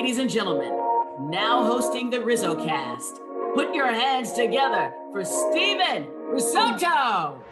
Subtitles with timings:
[0.00, 0.72] Ladies and gentlemen,
[1.28, 3.20] now hosting the Rizzo cast,
[3.54, 7.44] put your hands together for Steven Risotto.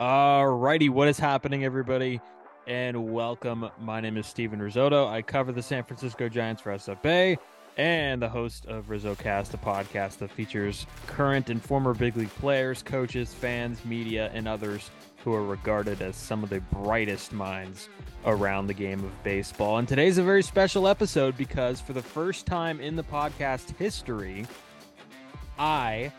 [0.00, 2.20] Alrighty, what is happening, everybody?
[2.68, 3.68] And welcome.
[3.80, 5.08] My name is Steven Risotto.
[5.08, 7.36] I cover the San Francisco Giants for SFA
[7.76, 12.82] and the host of RizzoCast, a podcast that features current and former big league players,
[12.82, 14.90] coaches, fans, media, and others
[15.24, 17.88] who are regarded as some of the brightest minds
[18.26, 19.78] around the game of baseball.
[19.78, 24.46] And today's a very special episode because for the first time in the podcast history,
[25.58, 26.12] I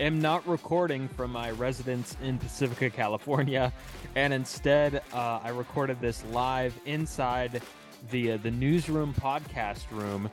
[0.00, 3.72] am not recording from my residence in Pacifica, California,
[4.14, 7.62] and instead uh, I recorded this live inside
[8.10, 10.30] the uh, the newsroom podcast room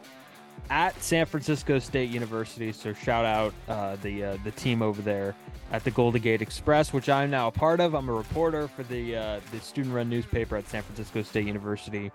[0.70, 2.72] at San Francisco State University.
[2.72, 5.36] So shout out uh, the uh, the team over there
[5.72, 7.94] at the Golden Gate Express, which I'm now a part of.
[7.94, 12.11] I'm a reporter for the uh, the student run newspaper at San Francisco State University.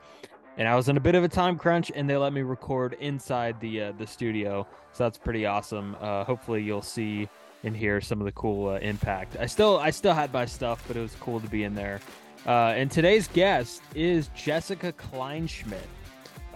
[0.56, 2.94] And I was in a bit of a time crunch, and they let me record
[2.94, 5.96] inside the uh, the studio, so that's pretty awesome.
[6.00, 7.28] Uh, hopefully, you'll see
[7.64, 9.36] and hear some of the cool uh, impact.
[9.38, 12.00] I still I still had my stuff, but it was cool to be in there.
[12.46, 15.86] and today's guest is Jessica Kleinschmidt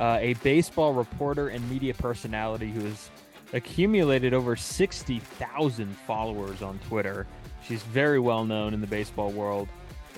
[0.03, 3.09] uh, a baseball reporter and media personality who has
[3.53, 7.25] accumulated over 60,000 followers on Twitter.
[7.65, 9.69] She's very well known in the baseball world.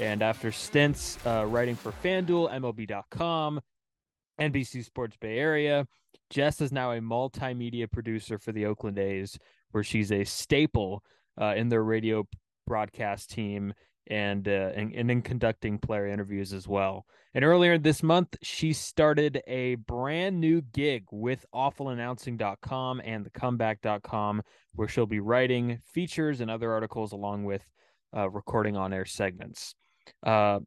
[0.00, 3.60] And after stints uh, writing for FanDuel, MLB.com,
[4.40, 5.86] NBC Sports Bay Area,
[6.30, 9.38] Jess is now a multimedia producer for the Oakland A's,
[9.72, 11.04] where she's a staple
[11.38, 12.26] uh, in their radio
[12.66, 13.74] broadcast team
[14.08, 17.06] and, uh, and, and in conducting player interviews as well.
[17.34, 24.42] And earlier this month, she started a brand new gig with awfulannouncing.com and thecomeback.com,
[24.74, 27.62] where she'll be writing features and other articles along with
[28.16, 29.74] uh, recording on air segments.
[30.24, 30.60] Uh,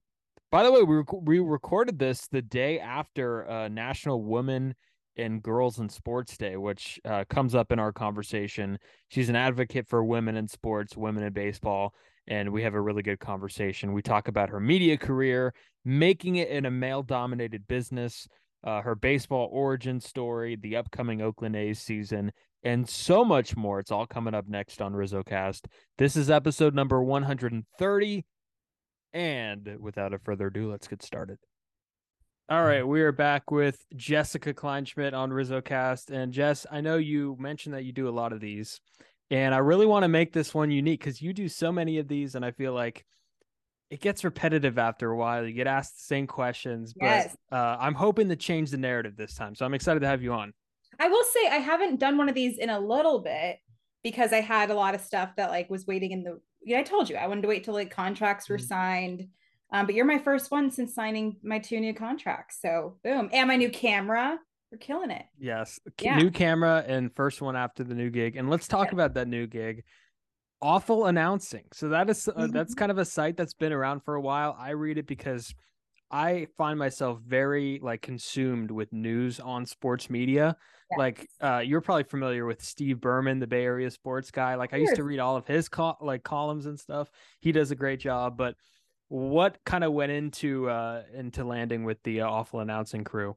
[0.51, 4.75] by the way, we, rec- we recorded this the day after uh, National Women
[5.17, 8.77] and Girls in Sports Day, which uh, comes up in our conversation.
[9.07, 11.93] She's an advocate for women in sports, women in baseball,
[12.27, 13.93] and we have a really good conversation.
[13.93, 15.53] We talk about her media career,
[15.85, 18.27] making it in a male dominated business,
[18.63, 22.31] uh, her baseball origin story, the upcoming Oakland A's season,
[22.63, 23.79] and so much more.
[23.79, 25.65] It's all coming up next on RizzoCast.
[25.97, 28.25] This is episode number 130.
[29.13, 31.37] And without a further ado, let's get started.
[32.49, 36.11] All right, we are back with Jessica Kleinschmidt on RizzoCast.
[36.11, 38.79] And Jess, I know you mentioned that you do a lot of these.
[39.29, 42.07] And I really want to make this one unique because you do so many of
[42.07, 43.05] these, and I feel like
[43.89, 45.45] it gets repetitive after a while.
[45.45, 47.35] You get asked the same questions, yes.
[47.49, 49.55] but uh, I'm hoping to change the narrative this time.
[49.55, 50.53] So I'm excited to have you on.
[50.99, 53.59] I will say I haven't done one of these in a little bit
[54.03, 56.39] because I had a lot of stuff that like was waiting in the.
[56.63, 58.65] Yeah, I told you I wanted to wait till like contracts were mm-hmm.
[58.65, 59.27] signed.
[59.71, 62.59] Um, but you're my first one since signing my two new contracts.
[62.61, 64.39] So boom, and my new camera.
[64.71, 65.25] We're killing it.
[65.39, 66.17] Yes, yeah.
[66.17, 68.35] new camera and first one after the new gig.
[68.35, 68.93] And let's talk yeah.
[68.93, 69.83] about that new gig
[70.61, 71.65] awful announcing.
[71.73, 72.79] So that is uh, that's mm-hmm.
[72.79, 74.55] kind of a site that's been around for a while.
[74.59, 75.53] I read it because
[76.09, 80.55] I find myself very like consumed with news on sports media.
[80.91, 80.97] Yes.
[80.97, 84.55] Like uh, you're probably familiar with Steve Berman, the Bay Area sports guy.
[84.55, 85.69] Like I used to read all of his
[86.01, 87.09] like columns and stuff.
[87.39, 88.37] He does a great job.
[88.37, 88.55] But
[89.09, 93.35] what kind of went into uh, into landing with the uh, awful announcing crew?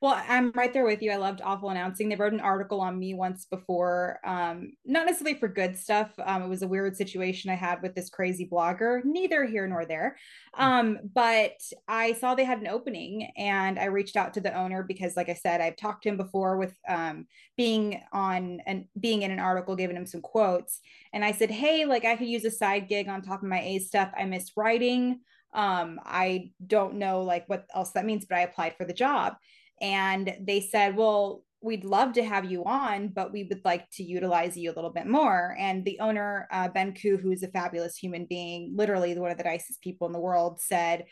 [0.00, 1.10] Well, I'm right there with you.
[1.10, 2.08] I loved Awful Announcing.
[2.08, 6.12] They wrote an article on me once before, um, not necessarily for good stuff.
[6.24, 9.84] Um, it was a weird situation I had with this crazy blogger, neither here nor
[9.84, 10.16] there.
[10.54, 10.62] Hmm.
[10.62, 14.84] Um, but I saw they had an opening and I reached out to the owner
[14.84, 17.26] because, like I said, I've talked to him before with um,
[17.56, 20.78] being on and being in an article, giving him some quotes.
[21.12, 23.60] And I said, Hey, like I could use a side gig on top of my
[23.60, 24.12] A stuff.
[24.16, 25.22] I miss writing.
[25.54, 29.34] Um, I don't know like what else that means, but I applied for the job
[29.80, 34.04] and they said, well, we'd love to have you on, but we would like to
[34.04, 35.56] utilize you a little bit more.
[35.58, 39.44] And the owner, uh, Ben Koo, who's a fabulous human being, literally one of the
[39.44, 41.06] nicest people in the world, said,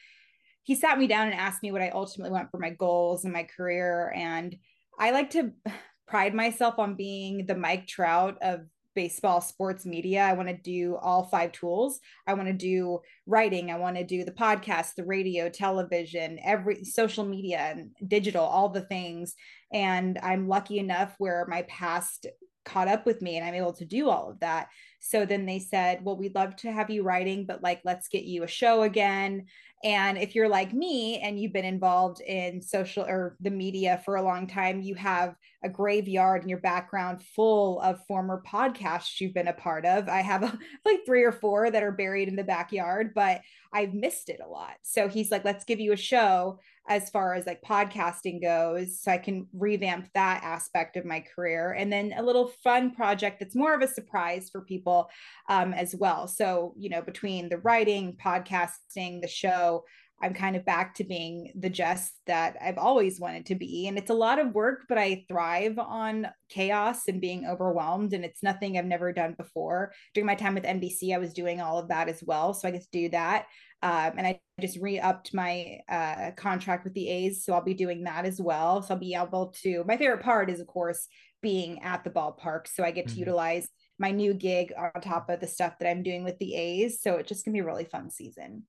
[0.62, 3.32] he sat me down and asked me what I ultimately want for my goals and
[3.32, 4.12] my career.
[4.16, 4.56] And
[4.98, 5.52] I like to
[6.08, 8.60] pride myself on being the Mike Trout of
[8.96, 10.24] baseball sports media.
[10.24, 12.00] I want to do all five tools.
[12.26, 13.70] I want to do writing.
[13.70, 18.70] I want to do the podcast, the radio, television, every social media and digital, all
[18.70, 19.36] the things.
[19.72, 22.26] And I'm lucky enough where my past
[22.66, 24.68] caught up with me and I'm able to do all of that.
[25.00, 28.24] So then they said, Well, we'd love to have you writing, but like, let's get
[28.24, 29.46] you a show again.
[29.84, 34.16] And if you're like me and you've been involved in social or the media for
[34.16, 39.34] a long time, you have a graveyard in your background full of former podcasts you've
[39.34, 40.08] been a part of.
[40.08, 40.42] I have
[40.84, 43.42] like three or four that are buried in the backyard, but
[43.72, 44.74] I've missed it a lot.
[44.82, 49.10] So he's like, let's give you a show as far as like podcasting goes so
[49.10, 51.72] i can revamp that aspect of my career.
[51.72, 55.08] And then a little fun project that's more of a surprise for people
[55.48, 56.28] um, as well.
[56.28, 59.84] So you know between the writing podcasting the show
[60.22, 63.98] i'm kind of back to being the jess that i've always wanted to be and
[63.98, 68.42] it's a lot of work but i thrive on chaos and being overwhelmed and it's
[68.42, 71.88] nothing i've never done before during my time with nbc i was doing all of
[71.88, 73.46] that as well so i get to do that
[73.82, 78.04] um, and I just re-upped my uh, contract with the A's, so I'll be doing
[78.04, 78.82] that as well.
[78.82, 79.84] So I'll be able to.
[79.86, 81.06] My favorite part is, of course,
[81.42, 83.20] being at the ballpark, so I get to mm-hmm.
[83.20, 83.68] utilize
[83.98, 87.00] my new gig on top of the stuff that I'm doing with the A's.
[87.02, 88.64] So it's just gonna be a really fun season.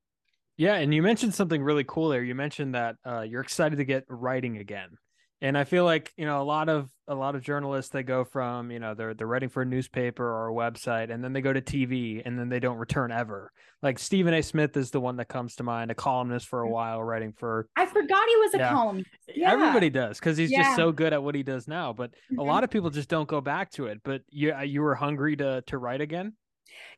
[0.57, 2.24] Yeah, and you mentioned something really cool there.
[2.24, 4.98] You mentioned that uh, you're excited to get writing again
[5.42, 8.24] and i feel like you know a lot of a lot of journalists they go
[8.24, 11.42] from you know they're they're writing for a newspaper or a website and then they
[11.42, 13.51] go to tv and then they don't return ever
[13.81, 16.68] like stephen a smith is the one that comes to mind a columnist for a
[16.68, 16.71] mm.
[16.71, 18.69] while writing for i forgot he was a yeah.
[18.69, 19.51] columnist yeah.
[19.51, 20.63] everybody does because he's yeah.
[20.63, 22.39] just so good at what he does now but mm-hmm.
[22.39, 25.36] a lot of people just don't go back to it but you you were hungry
[25.36, 26.33] to to write again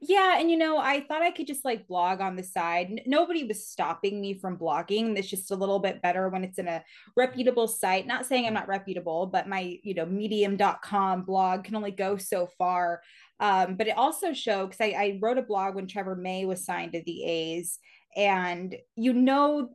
[0.02, 3.02] yeah, and you know, I thought I could just like blog on the side.
[3.06, 5.18] Nobody was stopping me from blogging.
[5.18, 6.84] It's just a little bit better when it's in a
[7.16, 8.08] reputable site.
[8.08, 12.48] Not saying I'm not reputable, but my, you know, medium.com blog can only go so
[12.58, 13.02] far.
[13.40, 16.66] Um, but it also showed because I, I wrote a blog when Trevor May was
[16.66, 17.80] signed to the A's,
[18.16, 19.70] and you know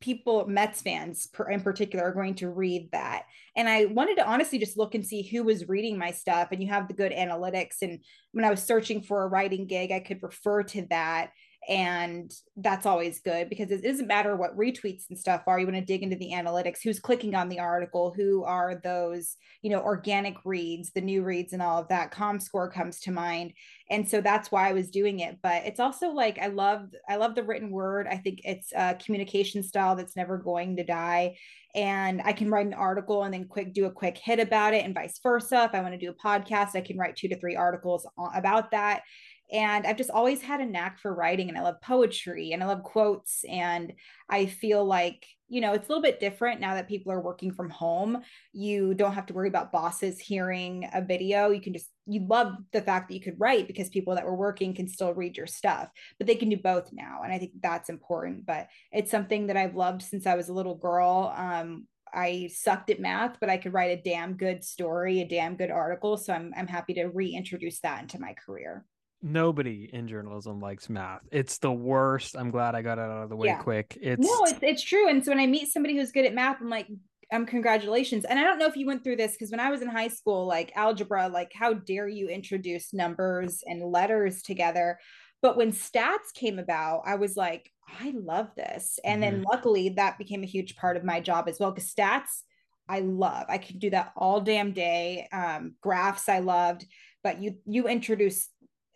[0.00, 3.24] people Mets fans in particular are going to read that.
[3.56, 6.48] And I wanted to honestly just look and see who was reading my stuff.
[6.52, 7.82] And you have the good analytics.
[7.82, 8.00] And
[8.32, 11.30] when I was searching for a writing gig I could refer to that
[11.68, 15.60] and that's always good because it doesn't matter what retweets and stuff are.
[15.60, 19.36] You want to dig into the analytics who's clicking on the article who are those
[19.60, 23.52] you know organic reads the new reads and all of that comScore comes to mind.
[23.90, 27.16] And so that's why i was doing it but it's also like i love i
[27.16, 28.06] love the written word.
[28.06, 31.36] I think it's a communication style that's never going to die.
[31.74, 34.84] And i can write an article and then quick do a quick hit about it
[34.86, 35.64] and vice versa.
[35.64, 38.70] If i want to do a podcast i can write two to three articles about
[38.70, 39.02] that
[39.50, 42.66] and I've just always had a knack for writing and I love poetry and I
[42.66, 43.44] love quotes.
[43.48, 43.94] And
[44.28, 47.52] I feel like, you know, it's a little bit different now that people are working
[47.52, 48.20] from home.
[48.52, 51.48] You don't have to worry about bosses hearing a video.
[51.48, 54.36] You can just, you love the fact that you could write because people that were
[54.36, 57.22] working can still read your stuff, but they can do both now.
[57.24, 58.44] And I think that's important.
[58.44, 61.32] But it's something that I've loved since I was a little girl.
[61.34, 65.56] Um, I sucked at math, but I could write a damn good story, a damn
[65.56, 66.18] good article.
[66.18, 68.84] So I'm I'm happy to reintroduce that into my career
[69.22, 71.22] nobody in journalism likes math.
[71.32, 72.36] It's the worst.
[72.36, 73.58] I'm glad I got it out of the way yeah.
[73.58, 73.98] quick.
[74.00, 75.08] It's no, it's it's true.
[75.08, 76.88] And so when I meet somebody who's good at math, I'm like,
[77.32, 78.24] um, congratulations.
[78.24, 80.08] And I don't know if you went through this because when I was in high
[80.08, 84.98] school, like algebra, like how dare you introduce numbers and letters together?
[85.42, 87.70] But when stats came about, I was like,
[88.00, 88.98] I love this.
[89.04, 89.34] And mm-hmm.
[89.34, 91.70] then luckily that became a huge part of my job as well.
[91.70, 92.42] Because stats,
[92.88, 93.44] I love.
[93.48, 95.28] I could do that all damn day.
[95.32, 96.86] Um, graphs I loved,
[97.22, 98.48] but you you introduce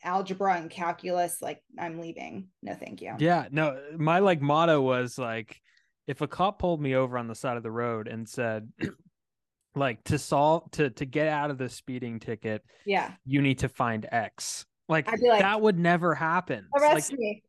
[0.04, 2.48] algebra and calculus like i'm leaving.
[2.62, 3.14] No thank you.
[3.18, 5.60] Yeah no my like motto was like
[6.06, 8.68] if a cop pulled me over on the side of the road and said
[9.74, 13.12] like to solve to to get out of the speeding ticket yeah.
[13.24, 14.66] you need to find x.
[14.88, 16.66] Like, like that would never happen.
[16.76, 17.42] Arrest like, me.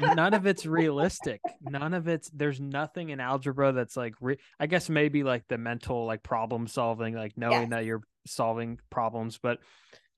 [0.00, 1.40] none of it's realistic.
[1.62, 5.56] None of it's there's nothing in algebra that's like re- i guess maybe like the
[5.56, 7.70] mental like problem solving like knowing yes.
[7.70, 9.60] that you're solving problems but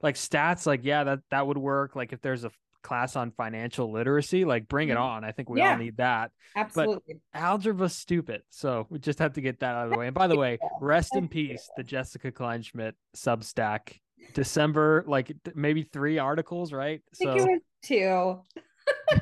[0.02, 2.50] like stats like yeah that that would work like if there's a
[2.86, 5.02] class on financial literacy like bring it mm-hmm.
[5.02, 5.24] on.
[5.24, 6.30] I think we yeah, all need that.
[6.54, 7.16] Absolutely.
[7.32, 10.06] but algebra's stupid so we just have to get that out of the way.
[10.06, 13.98] And by the way rest in peace the jessica kleinschmidt substack.
[14.34, 17.02] December like maybe three articles right?
[17.12, 19.12] I think so it was two.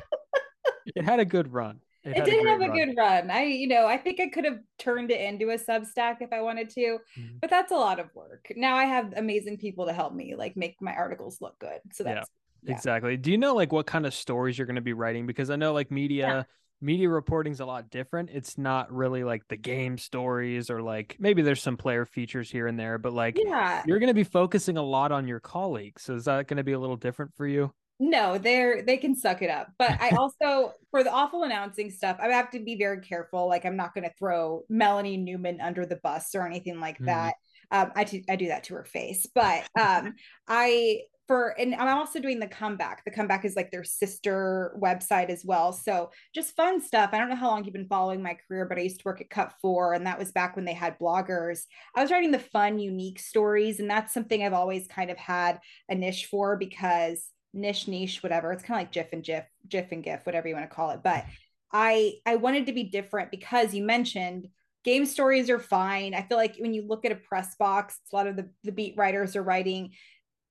[0.95, 2.77] it had a good run it, it did have a run.
[2.77, 3.31] good run.
[3.31, 6.41] I, you know, I think I could have turned it into a Substack if I
[6.41, 7.37] wanted to, mm-hmm.
[7.41, 8.51] but that's a lot of work.
[8.55, 11.79] Now I have amazing people to help me, like make my articles look good.
[11.91, 12.29] So that's
[12.61, 12.75] yeah, yeah.
[12.75, 13.17] exactly.
[13.17, 15.25] Do you know like what kind of stories you're going to be writing?
[15.25, 16.27] Because I know like media.
[16.27, 16.43] Yeah.
[16.81, 18.29] Media reporting's a lot different.
[18.31, 22.67] It's not really like the game stories or like maybe there's some player features here
[22.67, 23.81] and there, but like yeah.
[23.87, 26.03] you're going to be focusing a lot on your colleagues.
[26.03, 27.73] So is that going to be a little different for you?
[27.99, 32.17] No they're they can suck it up but i also for the awful announcing stuff
[32.19, 35.85] i have to be very careful like i'm not going to throw melanie newman under
[35.85, 37.05] the bus or anything like mm.
[37.05, 37.35] that
[37.71, 40.13] um I, t- I do that to her face but um
[40.47, 43.03] i for and I'm also doing the comeback.
[43.03, 45.73] The comeback is like their sister website as well.
[45.73, 47.11] So just fun stuff.
[47.13, 49.21] I don't know how long you've been following my career, but I used to work
[49.21, 51.61] at Cut Four, and that was back when they had bloggers.
[51.95, 55.59] I was writing the fun, unique stories, and that's something I've always kind of had
[55.89, 58.51] a niche for because niche, niche, whatever.
[58.51, 60.91] It's kind of like GIF and GIF, GIF and GIF, whatever you want to call
[60.91, 61.01] it.
[61.03, 61.25] But
[61.71, 64.47] I I wanted to be different because you mentioned
[64.83, 66.13] game stories are fine.
[66.13, 68.71] I feel like when you look at a press box, a lot of the, the
[68.71, 69.91] beat writers are writing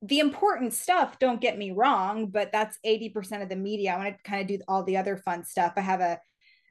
[0.02, 3.94] the important stuff, don't get me wrong, but that's 80% of the media.
[3.94, 5.72] I want to kind of do all the other fun stuff.
[5.76, 6.20] I have a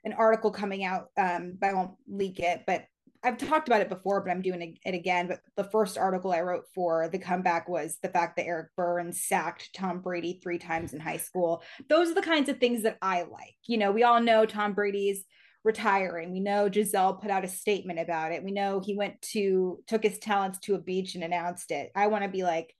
[0.05, 2.83] an article coming out, um, but I won't leak it, but
[3.24, 5.27] I've talked about it before, but I'm doing it again.
[5.27, 9.24] But the first article I wrote for the comeback was the fact that Eric Burns
[9.24, 11.63] sacked Tom Brady three times in high school.
[11.89, 13.56] Those are the kinds of things that I like.
[13.65, 15.24] You know, we all know Tom Brady's
[15.63, 16.34] retiring.
[16.34, 18.44] We know Gisele put out a statement about it.
[18.44, 21.92] We know he went to took his talents to a beach and announced it.
[21.96, 22.74] I want to be like,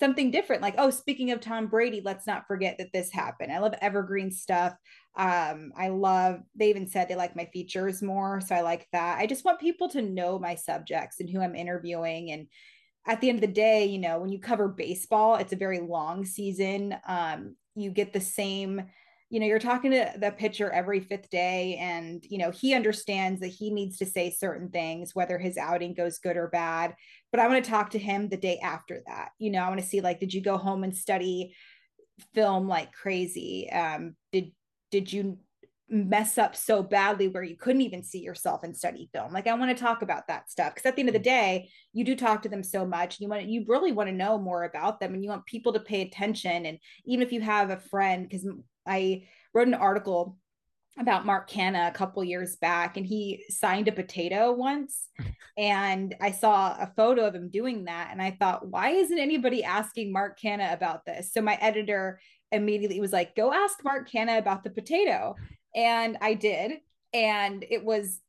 [0.00, 3.60] something different like oh speaking of tom brady let's not forget that this happened i
[3.60, 4.74] love evergreen stuff
[5.16, 9.18] um i love they even said they like my features more so i like that
[9.18, 12.46] i just want people to know my subjects and who i'm interviewing and
[13.06, 15.80] at the end of the day you know when you cover baseball it's a very
[15.80, 18.82] long season um you get the same
[19.34, 23.40] you know, you're talking to the pitcher every fifth day, and you know, he understands
[23.40, 26.94] that he needs to say certain things, whether his outing goes good or bad.
[27.32, 29.30] But I want to talk to him the day after that.
[29.40, 31.56] You know, I want to see like, did you go home and study
[32.32, 33.68] film like crazy?
[33.70, 34.14] Um,
[34.94, 35.36] did you
[35.88, 39.54] mess up so badly where you couldn't even see yourself and study film like i
[39.54, 42.14] want to talk about that stuff because at the end of the day you do
[42.14, 45.12] talk to them so much you want you really want to know more about them
[45.12, 48.46] and you want people to pay attention and even if you have a friend because
[48.86, 50.38] I wrote an article
[50.98, 55.08] about Mark Canha a couple years back, and he signed a potato once.
[55.58, 59.64] and I saw a photo of him doing that, and I thought, why isn't anybody
[59.64, 61.32] asking Mark Canha about this?
[61.32, 62.20] So my editor
[62.52, 65.36] immediately was like, go ask Mark Canha about the potato.
[65.74, 66.72] And I did.
[67.12, 68.20] And it was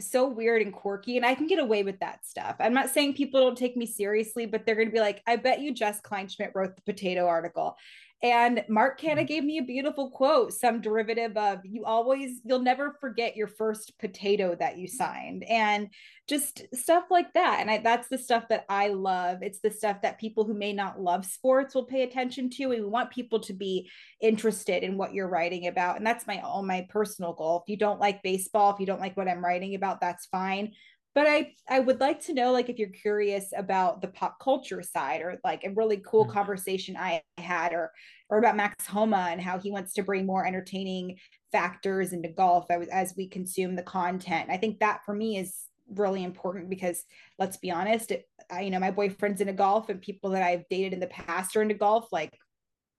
[0.00, 2.56] so weird and quirky and I can get away with that stuff.
[2.58, 5.36] I'm not saying people don't take me seriously, but they're going to be like, I
[5.36, 7.76] bet you Jess Kleinschmidt wrote the potato article.
[8.22, 9.26] And Mark Canha mm-hmm.
[9.26, 13.98] gave me a beautiful quote, some derivative of you always, you'll never forget your first
[13.98, 15.44] potato that you signed.
[15.44, 15.88] And
[16.26, 17.58] just stuff like that.
[17.60, 19.42] And I, that's the stuff that I love.
[19.42, 22.72] It's the stuff that people who may not love sports will pay attention to.
[22.72, 23.90] And we want people to be
[24.22, 25.98] interested in what you're writing about.
[25.98, 27.62] And that's my all my personal goal.
[27.62, 30.72] If you don't like baseball, if you don't like what I'm writing about, that's fine
[31.14, 34.82] but i i would like to know like if you're curious about the pop culture
[34.82, 36.32] side or like a really cool mm-hmm.
[36.32, 37.92] conversation i had or
[38.28, 41.16] or about max homa and how he wants to bring more entertaining
[41.52, 45.64] factors into golf as, as we consume the content i think that for me is
[45.90, 47.04] really important because
[47.38, 50.64] let's be honest it, I, you know my boyfriend's into golf and people that i've
[50.70, 52.36] dated in the past are into golf like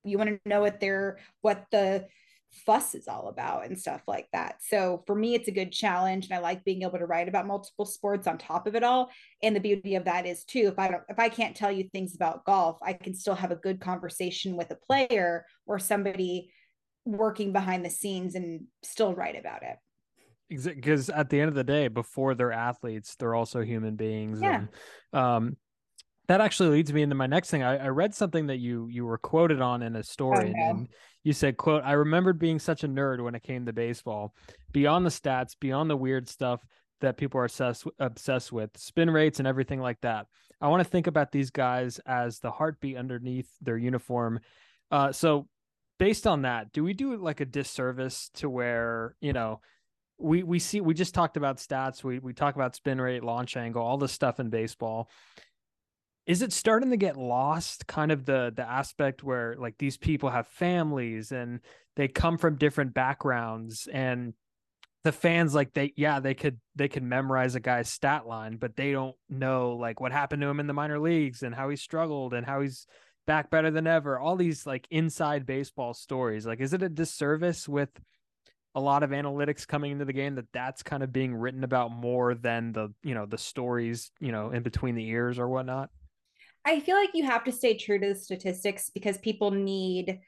[0.04, 2.06] you want to know what they're what the
[2.56, 4.56] fuss is all about and stuff like that.
[4.62, 7.48] So for me, it's a good challenge, and I like being able to write about
[7.48, 9.10] multiple sports on top of it all.
[9.44, 11.90] And the beauty of that is too, if I don't, if I can't tell you
[11.90, 16.52] things about golf, I can still have a good conversation with a player or somebody
[17.06, 19.78] working behind the scenes and still write about it.
[20.50, 24.40] Exactly because at the end of the day, before they're athletes, they're also human beings.
[24.42, 24.66] Yeah.
[25.14, 25.58] And, um,
[26.27, 27.63] that actually leads me into my next thing.
[27.63, 30.88] I, I, read something that you you were quoted on in a story, oh, and
[31.24, 34.34] you said, "quote I remembered being such a nerd when it came to baseball.
[34.72, 36.65] Beyond the stats, beyond the weird stuff
[37.01, 40.27] that people are obsessed obsessed with, spin rates and everything like that.
[40.62, 44.39] I want to think about these guys as the heartbeat underneath their uniform.
[44.91, 45.48] Uh, so,
[46.00, 49.62] based on that, do we do like a disservice to where you know?"
[50.17, 53.58] we we see we just talked about stats we we talk about spin rate launch
[53.58, 55.10] angle all this stuff in baseball
[56.25, 60.29] is it starting to get lost kind of the the aspect where like these people
[60.29, 61.60] have families and
[61.96, 64.34] they come from different backgrounds and
[65.03, 68.75] the fans like they yeah they could they could memorize a guy's stat line but
[68.75, 71.75] they don't know like what happened to him in the minor leagues and how he
[71.75, 72.88] struggled and how he's
[73.25, 74.20] back better than ever.
[74.20, 76.46] All these like inside baseball stories.
[76.46, 77.89] Like is it a disservice with
[78.74, 81.91] a lot of analytics coming into the game that that's kind of being written about
[81.91, 85.89] more than the you know the stories you know in between the ears or whatnot
[86.66, 90.20] I feel like you have to stay true to the statistics because people need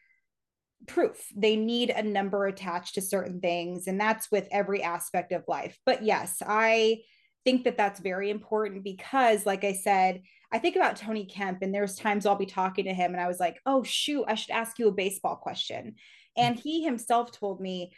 [0.86, 1.27] proof.
[1.36, 3.88] They need a number attached to certain things.
[3.88, 5.79] And that's with every aspect of life.
[5.86, 7.00] But yes, I
[7.44, 11.74] think that that's very important because, like I said, I think about Tony Kemp, and
[11.74, 14.51] there's times I'll be talking to him and I was like, oh, shoot, I should
[14.51, 15.96] ask you a baseball question.
[16.38, 17.91] And he himself told me,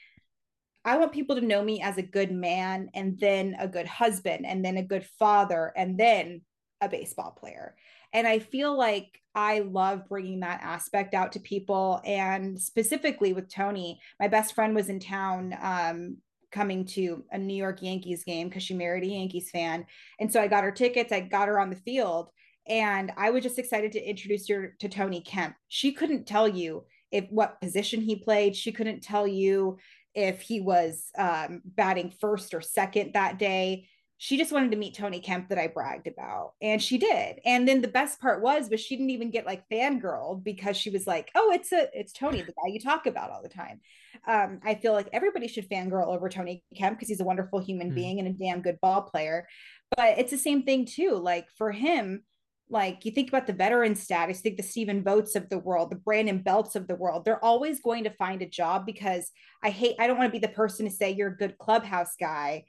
[0.85, 4.45] I want people to know me as a good man and then a good husband
[4.45, 6.41] and then a good father and then
[6.81, 7.75] a baseball player.
[8.13, 12.01] And I feel like I love bringing that aspect out to people.
[12.03, 16.17] And specifically with Tony, my best friend was in town um,
[16.51, 19.85] coming to a New York Yankees game because she married a Yankees fan.
[20.19, 22.29] And so I got her tickets, I got her on the field.
[22.67, 25.55] And I was just excited to introduce her to Tony Kemp.
[25.67, 28.55] She couldn't tell you if what position he played.
[28.55, 29.77] She couldn't tell you
[30.13, 33.87] if he was um, batting first or second that day
[34.21, 36.51] she just wanted to meet Tony Kemp that I bragged about.
[36.61, 37.39] And she did.
[37.45, 40.89] And then the best part was, was she didn't even get like fangirl because she
[40.89, 43.79] was like, oh, it's a it's Tony, the guy you talk about all the time.
[44.27, 47.91] Um, I feel like everybody should fangirl over Tony Kemp because he's a wonderful human
[47.91, 47.95] mm.
[47.95, 49.47] being and a damn good ball player.
[49.95, 51.15] But it's the same thing too.
[51.15, 52.23] Like for him,
[52.69, 55.95] like you think about the veteran status, think the Stephen Vogts of the world, the
[55.95, 59.31] Brandon Belts of the world, they're always going to find a job because
[59.63, 62.15] I hate, I don't want to be the person to say you're a good clubhouse
[62.19, 62.65] guy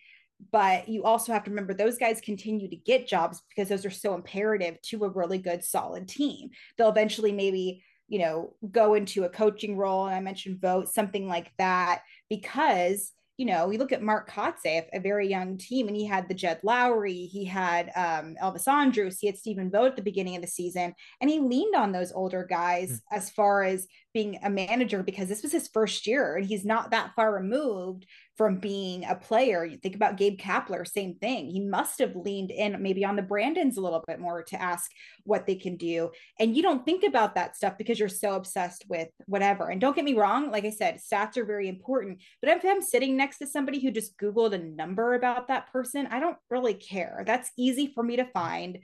[0.52, 3.90] but you also have to remember those guys continue to get jobs because those are
[3.90, 9.25] so imperative to a really good solid team they'll eventually maybe you know go into
[9.25, 13.90] a coaching role and i mentioned Vogt something like that because you know, we look
[13.90, 17.90] at Mark Kotsay, a very young team, and he had the Jed Lowrie, he had
[17.97, 20.92] um, Elvis Andrus, he had Stephen Vogt at the beginning of the season,
[21.23, 23.00] and he leaned on those older guys mm.
[23.16, 26.90] as far as being a manager because this was his first year and he's not
[26.90, 28.04] that far removed
[28.40, 29.66] from being a player.
[29.66, 31.50] You think about Gabe Kapler, same thing.
[31.50, 34.90] He must have leaned in maybe on the Brandons a little bit more to ask
[35.25, 36.11] what they can do.
[36.38, 39.68] And you don't think about that stuff because you're so obsessed with whatever.
[39.68, 42.23] And don't get me wrong, like I said, stats are very important.
[42.40, 46.06] But if I'm sitting next to somebody who just Googled a number about that person,
[46.06, 47.25] I don't really care.
[47.26, 48.78] That's easy for me to find.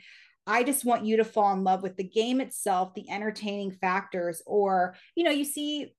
[0.46, 4.42] I just want you to fall in love with the game itself, the entertaining factors,
[4.44, 5.94] or, you know, you see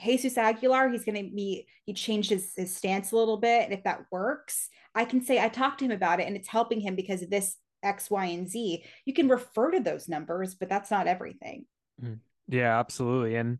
[0.00, 3.64] Jesus Aguilar, he's going to be, he changed his, his stance a little bit.
[3.64, 6.48] And if that works, I can say I talked to him about it and it's
[6.48, 8.84] helping him because of this X, Y, and Z.
[9.04, 11.66] You can refer to those numbers, but that's not everything.
[12.02, 12.20] Mm.
[12.48, 13.36] Yeah, absolutely.
[13.36, 13.58] And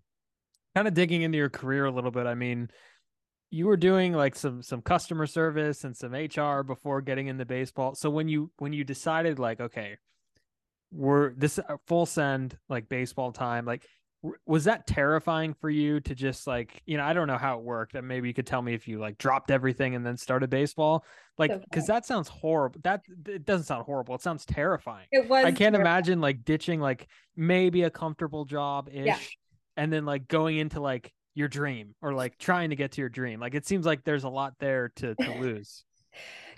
[0.74, 2.70] kind of digging into your career a little bit, I mean,
[3.50, 7.94] you were doing like some some customer service and some HR before getting into baseball.
[7.94, 9.96] So when you when you decided like, okay,
[10.90, 13.86] we're this uh, full send like baseball time like
[14.46, 17.64] was that terrifying for you to just like you know i don't know how it
[17.64, 20.50] worked and maybe you could tell me if you like dropped everything and then started
[20.50, 21.04] baseball
[21.38, 21.92] like because okay.
[21.94, 25.58] that sounds horrible that it doesn't sound horrible it sounds terrifying it was i can't
[25.58, 25.80] terrifying.
[25.80, 29.18] imagine like ditching like maybe a comfortable job ish yeah.
[29.76, 33.08] and then like going into like your dream or like trying to get to your
[33.08, 35.84] dream like it seems like there's a lot there to to lose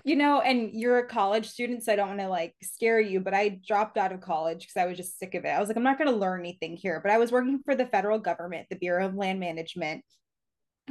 [0.03, 3.19] you know, and you're a college student, so I don't want to like scare you,
[3.19, 5.49] but I dropped out of college because I was just sick of it.
[5.49, 6.99] I was like, I'm not going to learn anything here.
[7.01, 10.03] But I was working for the federal government, the Bureau of Land Management.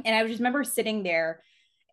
[0.05, 1.41] And I just remember sitting there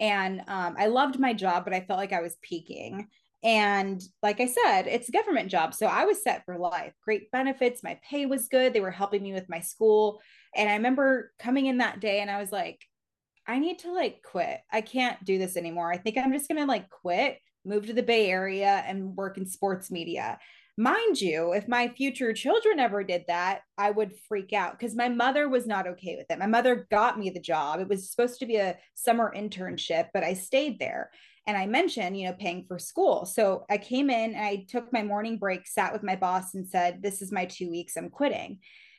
[0.00, 3.08] and um, I loved my job, but I felt like I was peaking.
[3.42, 5.74] And like I said, it's a government job.
[5.74, 6.92] So I was set for life.
[7.04, 7.82] Great benefits.
[7.82, 8.72] My pay was good.
[8.72, 10.20] They were helping me with my school.
[10.56, 12.80] And I remember coming in that day and I was like,
[13.48, 14.60] I need to like quit.
[14.70, 15.90] I can't do this anymore.
[15.90, 19.38] I think I'm just going to like quit, move to the Bay Area and work
[19.38, 20.38] in sports media.
[20.76, 25.08] Mind you, if my future children ever did that, I would freak out because my
[25.08, 26.38] mother was not okay with it.
[26.38, 27.80] My mother got me the job.
[27.80, 31.10] It was supposed to be a summer internship, but I stayed there.
[31.48, 33.24] And I mentioned, you know, paying for school.
[33.24, 36.68] So I came in, and I took my morning break, sat with my boss, and
[36.68, 38.58] said, This is my two weeks, I'm quitting.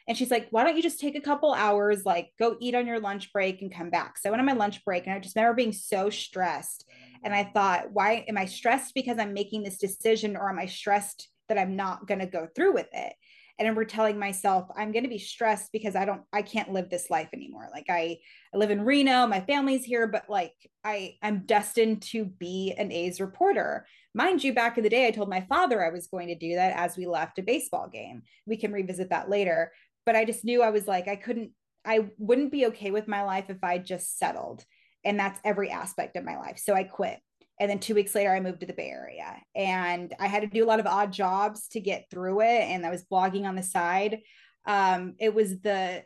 [0.10, 2.88] And she's like, why don't you just take a couple hours, like go eat on
[2.88, 4.18] your lunch break and come back?
[4.18, 6.90] So I went on my lunch break and I just remember being so stressed.
[7.24, 10.66] And I thought, why am I stressed because I'm making this decision or am I
[10.66, 13.14] stressed that I'm not going to go through with it?
[13.60, 16.72] And I remember telling myself, I'm going to be stressed because I don't, I can't
[16.72, 17.68] live this life anymore.
[17.72, 18.18] Like I,
[18.54, 22.92] I live in Reno, my family's here, but like I, I'm destined to be an
[22.92, 23.86] A's reporter.
[24.16, 26.56] Mind you, back in the day, I told my father I was going to do
[26.56, 28.24] that as we left a baseball game.
[28.46, 29.72] We can revisit that later
[30.06, 31.52] but I just knew I was like, I couldn't,
[31.86, 34.64] I wouldn't be okay with my life if I just settled.
[35.04, 36.60] And that's every aspect of my life.
[36.60, 37.20] So I quit.
[37.60, 40.48] And then two weeks later, I moved to the Bay Area and I had to
[40.48, 42.62] do a lot of odd jobs to get through it.
[42.62, 44.20] And I was blogging on the side.
[44.66, 46.04] Um, it was the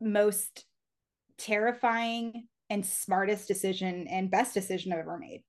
[0.00, 0.64] most
[1.38, 5.42] terrifying and smartest decision and best decision I've ever made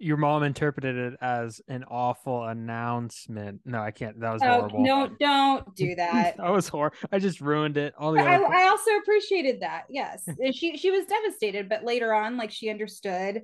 [0.00, 3.60] your mom interpreted it as an awful announcement.
[3.66, 4.18] No, I can't.
[4.18, 4.82] That was oh, horrible.
[4.82, 6.38] No, don't do that.
[6.38, 6.96] that was horrible.
[7.12, 7.94] I just ruined it.
[7.98, 9.84] All the I, I also appreciated that.
[9.90, 13.42] Yes, she she was devastated, but later on, like she understood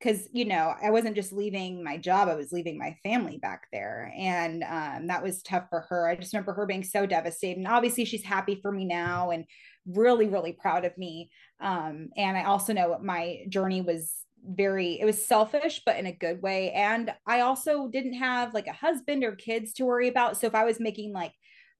[0.00, 3.66] because you know I wasn't just leaving my job; I was leaving my family back
[3.70, 6.08] there, and um, that was tough for her.
[6.08, 7.58] I just remember her being so devastated.
[7.58, 9.44] And obviously, she's happy for me now and
[9.86, 11.30] really, really proud of me.
[11.60, 16.12] Um, and I also know my journey was very it was selfish but in a
[16.12, 16.72] good way.
[16.72, 20.36] And i also didn't have like a husband or kids to worry about.
[20.36, 21.32] So if i was making like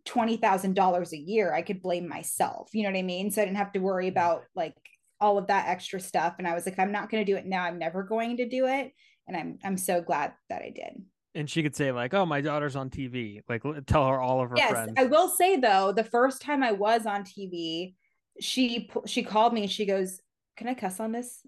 [0.06, 2.70] $20,000 a year i could blame myself.
[2.72, 3.30] You know what i mean?
[3.30, 4.74] So i didn't have to worry about like
[5.20, 6.36] all of that extra stuff.
[6.38, 8.48] And i was like i'm not going to do it now i'm never going to
[8.48, 8.92] do it.
[9.26, 11.02] And i'm i'm so glad that i did.
[11.34, 14.50] And she could say like oh my daughter's on tv like tell her all of
[14.50, 14.92] her yes friends.
[14.96, 17.94] I will say though the first time i was on tv
[18.40, 20.20] she she called me and she goes
[20.56, 21.46] can i cuss on this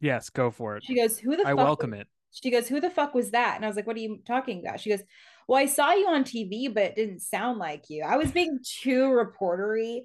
[0.00, 2.80] yes go for it she goes who the i welcome was, it she goes who
[2.80, 5.02] the fuck was that and i was like what are you talking about she goes
[5.48, 8.58] well i saw you on tv but it didn't sound like you i was being
[8.82, 10.02] too reportery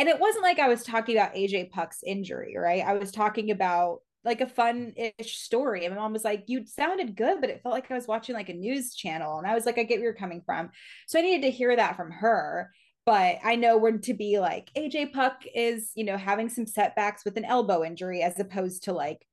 [0.00, 2.82] and it wasn't like I was talking about AJ Puk's injury, right?
[2.82, 5.84] I was talking about like a fun-ish story.
[5.84, 8.34] And my mom was like, You sounded good, but it felt like I was watching
[8.34, 9.36] like a news channel.
[9.36, 10.70] And I was like, I get where you're coming from.
[11.06, 12.70] So I needed to hear that from her.
[13.04, 17.22] But I know we're to be like AJ Puk is, you know, having some setbacks
[17.24, 19.26] with an elbow injury as opposed to like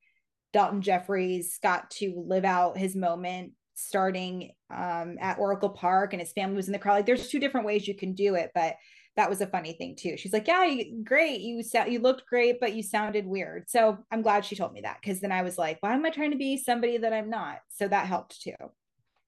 [0.57, 6.31] Daulton Jeffries got to live out his moment starting um, at Oracle Park and his
[6.31, 6.95] family was in the crowd.
[6.95, 8.75] Like there's two different ways you can do it, but
[9.15, 10.17] that was a funny thing too.
[10.17, 10.67] She's like, "Yeah,
[11.03, 11.41] great.
[11.41, 14.81] You sound you looked great, but you sounded weird." So I'm glad she told me
[14.81, 17.29] that because then I was like, "Why am I trying to be somebody that I'm
[17.29, 18.55] not?" So that helped too.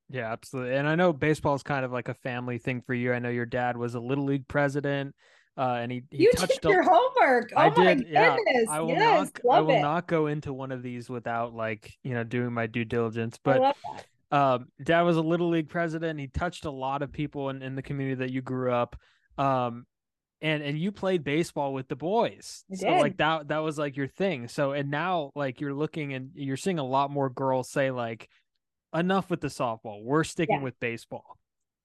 [0.09, 0.75] Yeah, absolutely.
[0.75, 3.13] And I know baseball is kind of like a family thing for you.
[3.13, 5.15] I know your dad was a little league president.
[5.57, 7.51] Uh, and he, he you touched did your homework.
[7.55, 7.97] Oh I my did.
[7.97, 8.13] goodness.
[8.13, 8.37] Yeah,
[8.69, 9.55] I will yes, not.
[9.55, 9.81] I will it.
[9.81, 13.37] not go into one of these without like you know doing my due diligence.
[13.43, 13.75] But
[14.31, 16.19] um, dad was a little league president.
[16.19, 18.95] He touched a lot of people in, in the community that you grew up.
[19.37, 19.85] Um,
[20.41, 22.99] and and you played baseball with the boys I so did.
[23.01, 26.55] like that that was like your thing so and now like you're looking and you're
[26.55, 28.29] seeing a lot more girls say like
[28.95, 30.63] enough with the softball we're sticking Yeah.
[30.63, 31.35] with baseball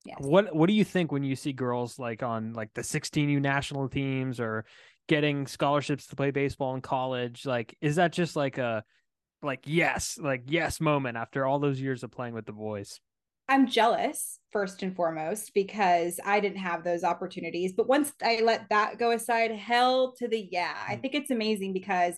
[0.04, 0.18] Yes.
[0.20, 3.88] what what do you think when you see girls like on like the 16u national
[3.88, 4.64] teams or
[5.08, 8.84] getting scholarships to play baseball in college like is that just like a
[9.42, 13.00] like yes like yes moment after all those years of playing with the boys
[13.46, 17.74] I'm jealous first and foremost because I didn't have those opportunities.
[17.74, 20.74] But once I let that go aside, hell to the yeah.
[20.88, 21.02] I Mm.
[21.02, 22.14] think it's amazing because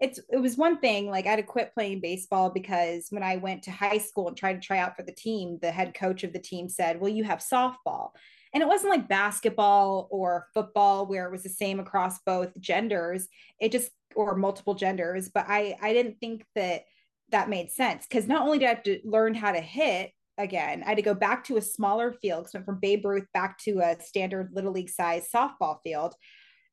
[0.00, 3.36] it's it was one thing like I had to quit playing baseball because when I
[3.36, 6.24] went to high school and tried to try out for the team, the head coach
[6.24, 8.10] of the team said, "Well, you have softball."
[8.52, 13.28] And it wasn't like basketball or football where it was the same across both genders.
[13.60, 16.82] It just or multiple genders, but I I didn't think that
[17.30, 20.82] that made sense because not only did I have to learn how to hit again.
[20.82, 23.58] I had to go back to a smaller field because went from Babe Ruth back
[23.58, 26.14] to a standard little league size softball field.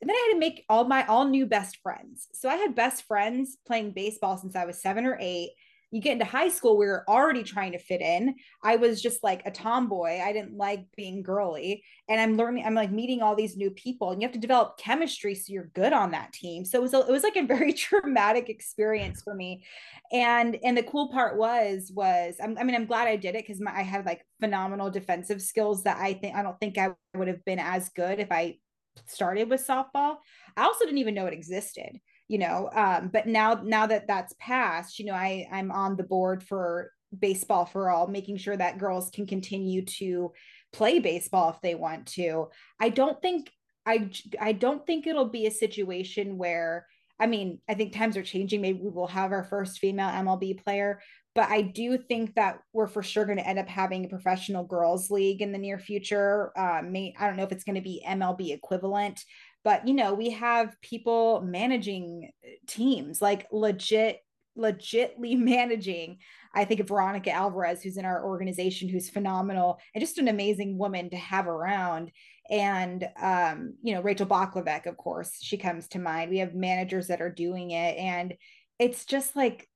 [0.01, 2.27] And then I had to make all my all new best friends.
[2.33, 5.51] So I had best friends playing baseball since I was seven or eight.
[5.89, 8.35] You get into high school, we were already trying to fit in.
[8.61, 10.19] I was just like a tomboy.
[10.19, 11.81] I didn't like being girly.
[12.09, 14.77] And I'm learning, I'm like meeting all these new people, and you have to develop
[14.77, 16.65] chemistry so you're good on that team.
[16.65, 19.63] So it was, a, it was like a very traumatic experience for me
[20.11, 23.45] and and the cool part was was I'm, i mean i'm glad i did it
[23.45, 27.27] because i had like phenomenal defensive skills that i think i don't think i would
[27.27, 28.57] have been as good if i
[29.05, 30.17] started with softball
[30.55, 34.33] i also didn't even know it existed you know um but now now that that's
[34.39, 38.77] passed you know i i'm on the board for baseball for all making sure that
[38.77, 40.31] girls can continue to
[40.73, 42.47] play baseball if they want to
[42.79, 43.51] i don't think
[43.85, 44.09] i
[44.41, 46.85] i don't think it'll be a situation where
[47.19, 48.61] I mean, I think times are changing.
[48.61, 51.01] Maybe we will have our first female MLB player,
[51.37, 54.63] but I do think that we're for sure going to end up having a professional
[54.63, 56.51] girls league in the near future.
[56.57, 59.23] Uh, may, I don't know if it's going to be MLB equivalent,
[59.63, 62.31] but you know, we have people managing
[62.65, 64.17] teams like legit,
[64.57, 66.17] legitly managing.
[66.55, 70.79] I think of Veronica Alvarez, who's in our organization, who's phenomenal and just an amazing
[70.79, 72.11] woman to have around
[72.49, 76.31] and um, you know Rachel Balkovec, of course, she comes to mind.
[76.31, 78.33] We have managers that are doing it, and
[78.79, 79.67] it's just like,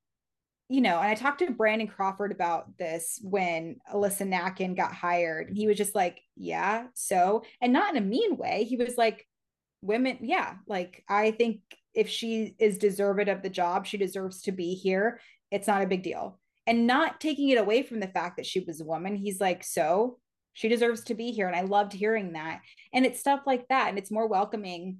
[0.68, 0.98] you know.
[0.98, 5.66] And I talked to Brandon Crawford about this when Alyssa Nakken got hired, and he
[5.66, 8.64] was just like, "Yeah, so," and not in a mean way.
[8.64, 9.26] He was like,
[9.82, 11.60] "Women, yeah, like I think
[11.94, 15.20] if she is deserving of the job, she deserves to be here.
[15.50, 18.60] It's not a big deal." And not taking it away from the fact that she
[18.60, 20.18] was a woman, he's like, "So."
[20.54, 22.60] she deserves to be here and i loved hearing that
[22.92, 24.98] and it's stuff like that and it's more welcoming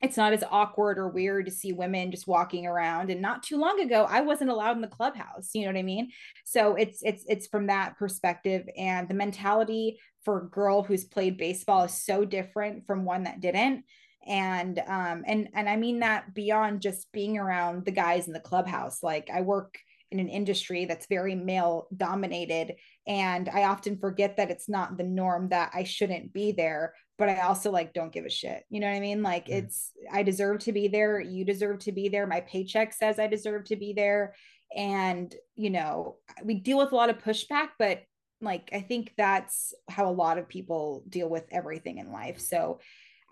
[0.00, 3.58] it's not as awkward or weird to see women just walking around and not too
[3.58, 6.10] long ago i wasn't allowed in the clubhouse you know what i mean?
[6.44, 11.36] So it's it's it's from that perspective and the mentality for a girl who's played
[11.36, 13.84] baseball is so different from one that didn't
[14.26, 18.40] and um and and i mean that beyond just being around the guys in the
[18.40, 19.78] clubhouse like i work
[20.10, 22.74] in an industry that's very male dominated
[23.08, 27.28] and i often forget that it's not the norm that i shouldn't be there but
[27.28, 28.62] i also like don't give a shit.
[28.70, 29.22] You know what i mean?
[29.24, 29.54] Like Mm.
[29.54, 31.18] it's i deserve to be there.
[31.20, 32.26] You deserve to be there.
[32.28, 34.34] My paycheck says i deserve to be there.
[34.76, 38.02] And you know we deal with a lot of pushback but
[38.40, 42.38] like i think that's how a lot of people deal with everything in life.
[42.38, 42.78] So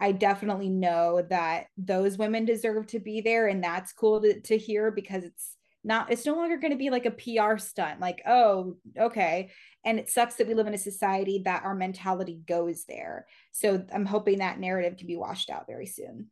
[0.01, 4.59] i definitely know that those women deserve to be there and that's cool to, to
[4.59, 5.56] hear because it's
[5.87, 9.51] not it's no longer going to be like a pr stunt like oh okay
[9.85, 13.85] and it sucks that we live in a society that our mentality goes there so
[13.95, 16.27] i'm hoping that narrative can be washed out very soon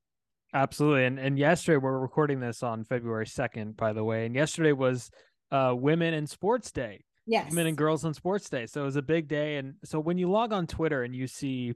[0.55, 1.05] Absolutely.
[1.05, 4.25] And and yesterday we're recording this on February 2nd, by the way.
[4.25, 5.11] And yesterday was
[5.51, 7.05] uh Women in Sports Day.
[7.27, 7.51] Yes.
[7.51, 8.67] Women and Girls in Sports Day.
[8.67, 9.57] So it was a big day.
[9.57, 11.75] And so when you log on Twitter and you see,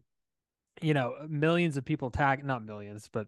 [0.83, 3.27] you know, millions of people tag not millions, but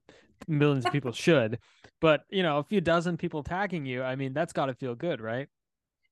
[0.49, 1.59] millions of people should,
[2.01, 5.21] but you know, a few dozen people tagging you, I mean, that's gotta feel good,
[5.21, 5.49] right?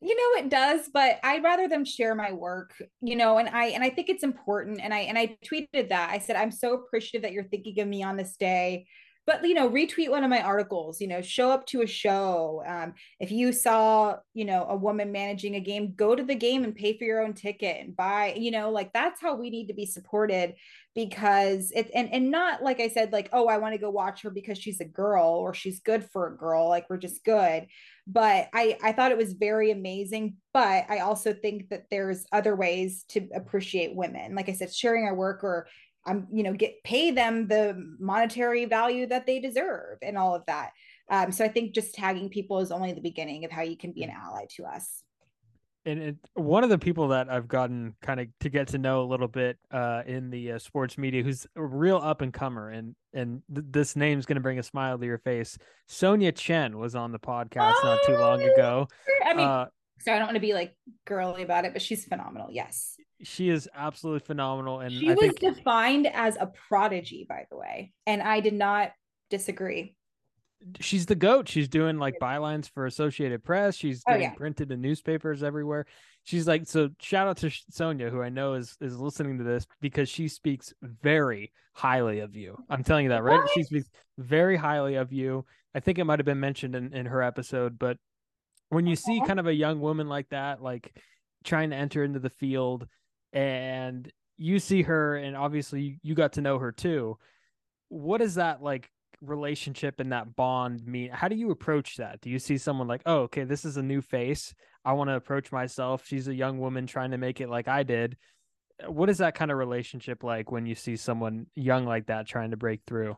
[0.00, 3.66] you know it does but i'd rather them share my work you know and i
[3.66, 6.10] and i think it's important and i and i tweeted that.
[6.10, 8.86] I said i'm so appreciative that you're thinking of me on this day.
[9.26, 12.62] But you know retweet one of my articles you know show up to a show
[12.66, 16.64] um, if you saw you know a woman managing a game go to the game
[16.64, 19.66] and pay for your own ticket and buy you know like that's how we need
[19.66, 20.54] to be supported
[20.98, 24.22] because it and, and not like i said like oh i want to go watch
[24.22, 27.68] her because she's a girl or she's good for a girl like we're just good
[28.08, 32.56] but i i thought it was very amazing but i also think that there's other
[32.56, 35.68] ways to appreciate women like i said sharing our work or
[36.06, 40.46] I'm, you know, get pay them the monetary value that they deserve and all of
[40.46, 40.70] that.
[41.10, 43.92] Um, so I think just tagging people is only the beginning of how you can
[43.92, 45.02] be an ally to us.
[45.88, 49.02] And it, one of the people that I've gotten kind of to get to know
[49.02, 52.70] a little bit uh, in the uh, sports media, who's a real up and comer,
[52.70, 55.56] and and th- this name's going to bring a smile to your face.
[55.86, 58.88] Sonia Chen was on the podcast oh, not too long ago.
[59.24, 59.66] I mean, uh,
[60.00, 62.48] so I don't want to be like girly about it, but she's phenomenal.
[62.50, 65.40] Yes she is absolutely phenomenal and she I was think...
[65.40, 68.92] defined as a prodigy by the way and i did not
[69.28, 69.96] disagree
[70.80, 71.48] she's the goat.
[71.48, 73.76] She's doing like bylines for associated press.
[73.76, 74.36] She's oh, getting oh, yeah.
[74.36, 75.86] printed in newspapers everywhere.
[76.24, 79.66] She's like so shout out to sonia who i know is is listening to this
[79.80, 82.56] because she speaks very highly of you.
[82.68, 83.40] I'm telling you that right?
[83.40, 83.50] What?
[83.54, 85.46] she speaks very highly of you.
[85.74, 87.96] I think it might have been mentioned in, in her episode but
[88.70, 90.94] when you see kind of a young woman like that like
[91.44, 92.86] trying to enter into the field
[93.32, 97.16] and you see her and obviously you got to know her too
[97.88, 98.90] what is that like
[99.20, 102.20] relationship and that bond mean how do you approach that?
[102.20, 104.54] Do you see someone like oh okay this is a new face.
[104.84, 106.04] I want to approach myself.
[106.06, 108.16] She's a young woman trying to make it like i did.
[108.86, 112.52] What is that kind of relationship like when you see someone young like that trying
[112.52, 113.16] to break through?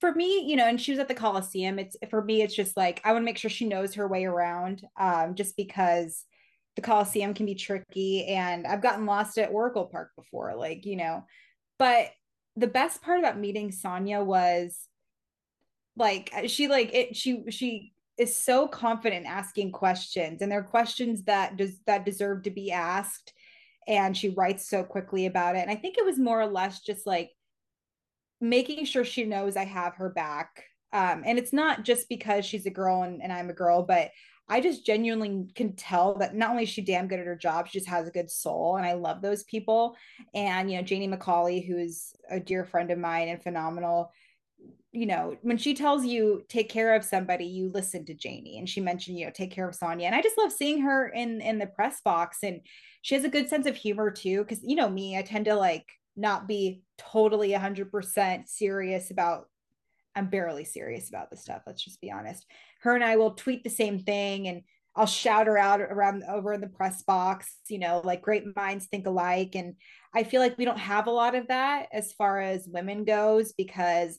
[0.00, 2.74] For me you know and she was at the coliseum it's for me it's just
[2.74, 6.24] like i want to make sure she knows her way around um just because
[6.76, 8.26] the Coliseum can be tricky.
[8.26, 11.24] And I've gotten lost at Oracle Park before, like, you know,
[11.78, 12.10] but
[12.56, 14.78] the best part about meeting Sonia was
[16.00, 21.56] like she like it she she is so confident asking questions and they're questions that
[21.56, 23.32] does that deserve to be asked
[23.86, 26.80] and she writes so quickly about it and i think it was more or less
[26.80, 27.30] just like
[28.40, 32.66] making sure she knows i have her back um, and it's not just because she's
[32.66, 34.10] a girl and, and i'm a girl but
[34.52, 37.68] I just genuinely can tell that not only is she damn good at her job,
[37.68, 38.76] she just has a good soul.
[38.76, 39.94] And I love those people.
[40.34, 44.10] And, you know, Janie McCauley, who's a dear friend of mine and phenomenal,
[44.92, 48.58] you know, when she tells you take care of somebody, you listen to Janie.
[48.58, 50.06] And she mentioned, you know, take care of Sonia.
[50.06, 52.38] And I just love seeing her in in the press box.
[52.42, 52.60] And
[53.02, 54.44] she has a good sense of humor too.
[54.44, 59.46] Cause you know me, I tend to like not be totally 100% serious about
[60.16, 61.62] I'm barely serious about this stuff.
[61.66, 62.44] Let's just be honest.
[62.82, 64.62] Her and I will tweet the same thing and
[64.96, 68.86] I'll shout her out around over in the press box, you know, like great minds
[68.86, 69.54] think alike.
[69.54, 69.76] And
[70.12, 73.52] I feel like we don't have a lot of that as far as women goes
[73.52, 74.18] because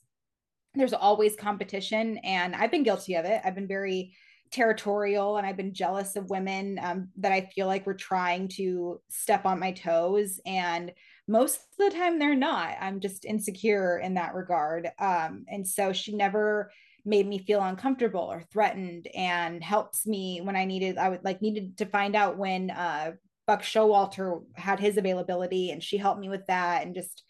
[0.76, 2.18] there's always competition.
[2.20, 3.42] And I've been guilty of it.
[3.44, 4.14] I've been very
[4.52, 9.00] territorial and I've been jealous of women um, that I feel like we're trying to
[9.10, 10.40] step on my toes.
[10.46, 10.92] And
[11.32, 15.94] most of the time they're not i'm just insecure in that regard um, and so
[15.94, 16.72] she never
[17.06, 21.42] made me feel uncomfortable or threatened and helps me when i needed i would like
[21.42, 23.12] needed to find out when uh,
[23.48, 27.24] buck showalter had his availability and she helped me with that and just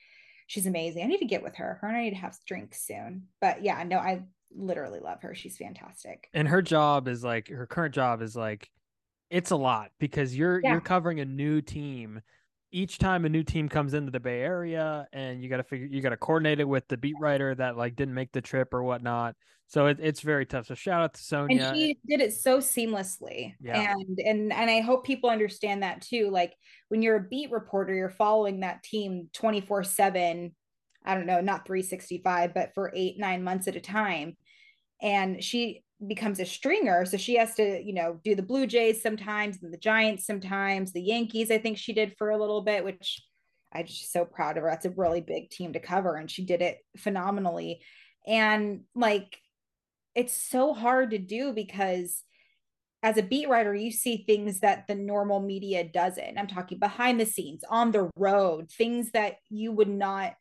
[0.52, 1.02] she's amazing.
[1.02, 1.78] I need to get with her.
[1.80, 3.28] Her and i need to have drinks soon.
[3.40, 5.34] But yeah no i literally love her.
[5.34, 6.28] She's fantastic.
[6.34, 8.70] And her job is like her current job is like
[9.30, 10.72] it's a lot because you're yeah.
[10.74, 12.22] you're covering a new team
[12.72, 15.88] each time a new team comes into the Bay Area and you got to figure,
[15.88, 18.74] you got to coordinate it with the beat writer that like didn't make the trip
[18.74, 19.36] or whatnot.
[19.68, 20.68] So it, it's very tough.
[20.68, 21.64] So shout out to Sonia.
[21.64, 23.54] And she did it so seamlessly.
[23.62, 23.94] Yeah.
[23.94, 26.30] And, and, and I hope people understand that too.
[26.30, 26.54] Like
[26.90, 30.56] when you're a beat reporter, you're following that team 24 seven,
[31.06, 34.36] I don't know, not 365, but for eight, nine months at a time.
[35.02, 37.06] And she becomes a stringer.
[37.06, 40.92] So she has to, you know, do the Blue Jays sometimes and the Giants sometimes,
[40.92, 43.22] the Yankees, I think she did for a little bit, which
[43.74, 44.70] I'm just so proud of her.
[44.70, 47.82] That's a really big team to cover, and she did it phenomenally.
[48.28, 49.38] And like,
[50.14, 52.24] it's so hard to do because
[53.04, 56.38] as a beat writer, you see things that the normal media doesn't.
[56.38, 60.34] I'm talking behind the scenes, on the road, things that you would not,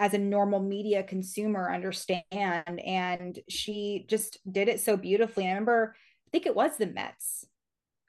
[0.00, 2.24] as a normal media consumer, understand.
[2.32, 5.44] And she just did it so beautifully.
[5.44, 5.94] I remember,
[6.26, 7.44] I think it was the Mets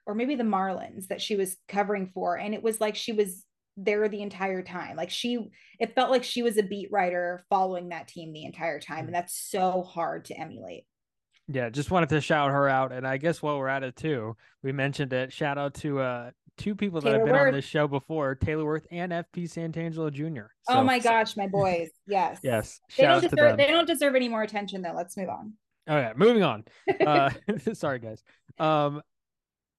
[0.06, 2.38] or maybe the Marlins that she was covering for.
[2.38, 3.44] And it was like she was
[3.76, 4.96] there the entire time.
[4.96, 8.80] Like she, it felt like she was a beat writer following that team the entire
[8.80, 9.04] time.
[9.04, 10.86] And that's so hard to emulate.
[11.46, 12.92] Yeah, just wanted to shout her out.
[12.92, 15.30] And I guess while we're at it too, we mentioned it.
[15.30, 17.48] Shout out to uh two people that have been Worth.
[17.48, 20.46] on this show before, Taylor Worth and FP Santangelo Jr.
[20.68, 21.90] So, oh my gosh, my boys.
[22.06, 22.38] Yes.
[22.42, 22.80] yes.
[22.96, 24.92] They don't deserve they don't deserve any more attention though.
[24.94, 25.54] Let's move on.
[25.88, 26.64] All right, moving on.
[27.06, 27.30] Uh
[27.72, 28.22] sorry guys.
[28.58, 29.02] Um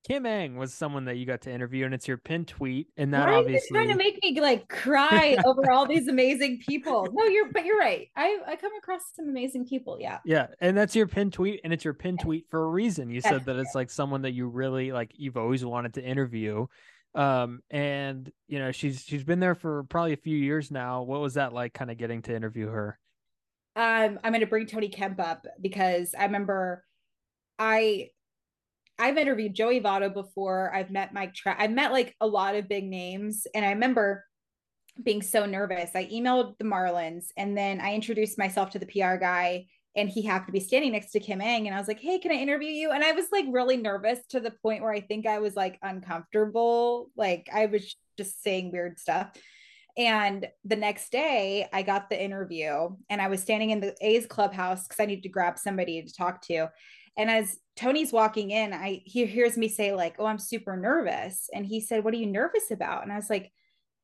[0.03, 3.13] Kim Ng was someone that you got to interview, and it's your pin tweet, and
[3.13, 7.07] that Why obviously trying to make me like cry over all these amazing people.
[7.13, 8.09] No, you're but you're right.
[8.15, 9.97] I I come across some amazing people.
[9.99, 10.19] Yeah.
[10.25, 13.09] Yeah, and that's your pin tweet, and it's your pin tweet for a reason.
[13.09, 15.11] You said that it's like someone that you really like.
[15.15, 16.67] You've always wanted to interview,
[17.15, 21.03] um, and you know she's she's been there for probably a few years now.
[21.03, 22.99] What was that like, kind of getting to interview her?
[23.77, 26.83] Um, I'm going to bring Tony Kemp up because I remember
[27.57, 28.09] I
[28.99, 30.73] I've interviewed Joey Votto before.
[30.73, 31.57] I've met Mike Trout.
[31.59, 33.47] I've met like a lot of big names.
[33.53, 34.25] And I remember
[35.01, 35.91] being so nervous.
[35.95, 40.21] I emailed the Marlins and then I introduced myself to the PR guy and he
[40.23, 41.67] happened to be standing next to Kim Ng.
[41.67, 42.91] And I was like, hey, can I interview you?
[42.91, 45.79] And I was like really nervous to the point where I think I was like
[45.81, 47.09] uncomfortable.
[47.15, 49.31] Like I was just saying weird stuff.
[49.95, 54.25] And the next day, I got the interview and I was standing in the A's
[54.25, 56.69] clubhouse because I needed to grab somebody to talk to.
[57.15, 61.49] And as Tony's walking in, I he hears me say like, "Oh, I'm super nervous,"
[61.53, 63.51] and he said, "What are you nervous about?" And I was like,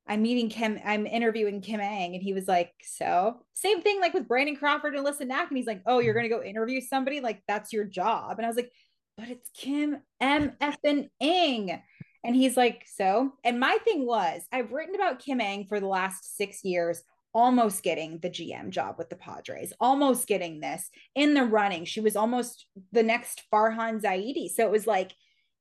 [0.08, 0.79] "I'm meeting Kim.
[0.86, 4.95] I'm interviewing Kim Ng." and he was like, "So same thing like with Brandon Crawford
[4.95, 7.86] and Alyssa Nakken," and he's like, "Oh, you're gonna go interview somebody like that's your
[7.86, 8.71] job," and I was like,
[9.17, 11.82] "But it's Kim M F and Ng."
[12.23, 15.88] And he's like, so, and my thing was, I've written about Kim Ng for the
[15.88, 17.01] last six years
[17.39, 21.86] almost getting the GM job with the Padres, almost getting this in the running.
[21.86, 24.49] She was almost the next Farhan Zaidi.
[24.49, 25.13] So it was like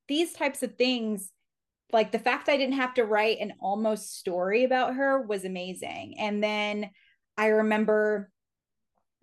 [0.08, 1.30] these types of things,
[1.92, 6.16] like the fact I didn't have to write an almost story about her was amazing.
[6.18, 6.90] And then
[7.36, 8.32] I remember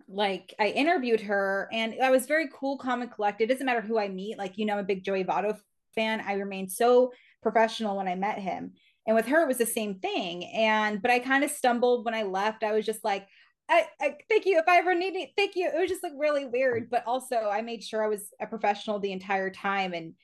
[0.08, 3.44] like I interviewed her and I was very cool, calm, and collected.
[3.44, 4.38] It doesn't matter who I meet.
[4.38, 5.58] Like, you know, I'm a big Joey Votto
[5.94, 6.22] fan.
[6.26, 8.72] I remained so professional when I met him
[9.06, 12.14] and with her it was the same thing and but i kind of stumbled when
[12.14, 13.26] i left i was just like
[13.68, 16.12] I, I thank you if i ever need it thank you it was just like
[16.16, 20.14] really weird but also i made sure i was a professional the entire time and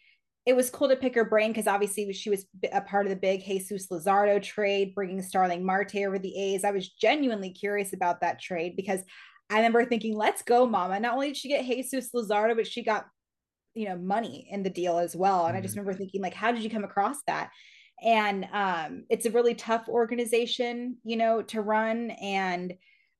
[0.44, 3.16] it was cool to pick her brain because obviously she was a part of the
[3.16, 6.64] big Jesus Luzardo trade, bringing Starling Marte over the A's.
[6.64, 9.02] I was genuinely curious about that trade because
[9.50, 10.98] I remember thinking, let's go, mama.
[10.98, 13.06] Not only did she get Jesus Luzardo, but she got,
[13.74, 15.46] you know, money in the deal as well.
[15.46, 15.58] And mm-hmm.
[15.58, 15.80] I just mm-hmm.
[15.80, 17.50] remember thinking, like, how did you come across that?
[18.02, 22.74] And um, it's a really tough organization you know to run and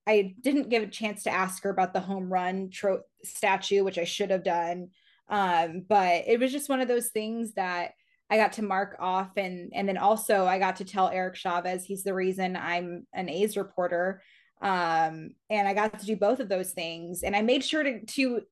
[0.07, 3.99] i didn't give a chance to ask her about the home run tro- statue which
[3.99, 4.89] i should have done
[5.29, 7.93] um, but it was just one of those things that
[8.31, 11.85] i got to mark off and and then also i got to tell eric chavez
[11.85, 14.23] he's the reason i'm an a's reporter
[14.61, 18.05] um, and i got to do both of those things and i made sure to
[18.07, 18.43] to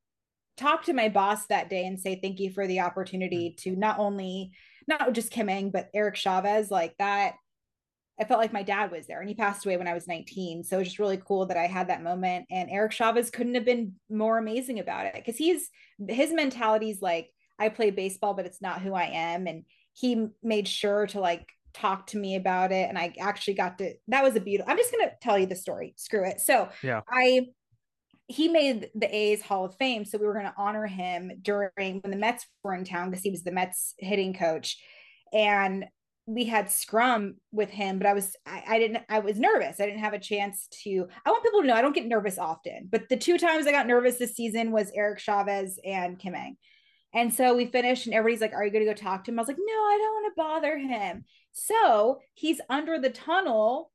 [0.57, 3.99] talk to my boss that day and say thank you for the opportunity to not
[3.99, 4.53] only
[4.91, 7.35] not just Kim Ng, but Eric Chavez, like that.
[8.21, 10.63] I felt like my dad was there and he passed away when I was 19.
[10.63, 12.45] So it was just really cool that I had that moment.
[12.51, 15.71] And Eric Chavez couldn't have been more amazing about it because he's
[16.07, 19.47] his mentality is like, I play baseball, but it's not who I am.
[19.47, 22.91] And he made sure to like talk to me about it.
[22.91, 24.71] And I actually got to that was a beautiful.
[24.71, 25.95] I'm just gonna tell you the story.
[25.97, 26.41] Screw it.
[26.41, 27.47] So yeah, I
[28.31, 30.05] he made the A's Hall of Fame.
[30.05, 33.25] So we were going to honor him during when the Mets were in town because
[33.25, 34.79] he was the Mets hitting coach.
[35.33, 35.87] And
[36.27, 39.81] we had scrum with him, but I was I, I, didn't I was nervous.
[39.81, 42.39] I didn't have a chance to I want people to know I don't get nervous
[42.39, 46.37] often, but the two times I got nervous this season was Eric Chavez and Kim
[46.37, 46.57] Ng.
[47.13, 49.41] And so we finished and everybody's like, Are you gonna go talk to him?
[49.41, 51.25] I was like, No, I don't want to bother him.
[51.51, 53.91] So he's under the tunnel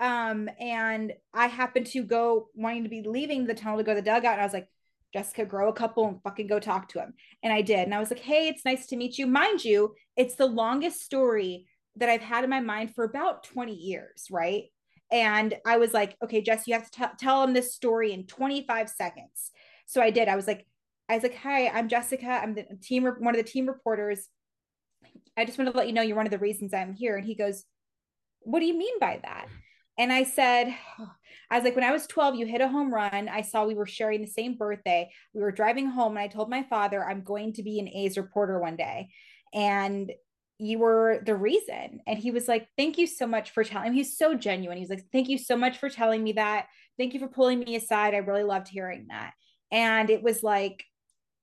[0.00, 4.00] um, and I happened to go wanting to be leaving the tunnel to go to
[4.00, 4.32] the dugout.
[4.32, 4.68] And I was like,
[5.12, 7.14] Jessica, grow a couple and fucking go talk to him.
[7.42, 7.80] And I did.
[7.80, 9.26] And I was like, hey, it's nice to meet you.
[9.26, 13.74] Mind you, it's the longest story that I've had in my mind for about 20
[13.74, 14.64] years, right?
[15.10, 18.26] And I was like, okay, Jess, you have to t- tell him this story in
[18.26, 19.50] 25 seconds.
[19.86, 20.28] So I did.
[20.28, 20.66] I was like,
[21.10, 22.28] I was like, "Hi, I'm Jessica.
[22.28, 24.28] I'm the team one of the team reporters.
[25.36, 27.26] I just wanted to let you know you're one of the reasons I'm here." And
[27.26, 27.64] he goes,
[28.42, 29.48] "What do you mean by that?"
[30.00, 30.74] And I said,
[31.52, 33.28] I was like, when I was 12, you hit a home run.
[33.28, 35.10] I saw we were sharing the same birthday.
[35.34, 38.16] We were driving home, and I told my father, I'm going to be an A's
[38.16, 39.10] reporter one day.
[39.52, 40.10] And
[40.58, 42.00] you were the reason.
[42.06, 43.98] And he was like, Thank you so much for telling me.
[43.98, 44.78] He's so genuine.
[44.78, 46.66] He's like, Thank you so much for telling me that.
[46.96, 48.14] Thank you for pulling me aside.
[48.14, 49.32] I really loved hearing that.
[49.70, 50.84] And it was like,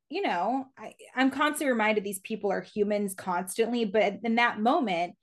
[0.10, 3.86] you know, I, I'm constantly reminded these people are humans constantly.
[3.86, 5.16] But in that moment,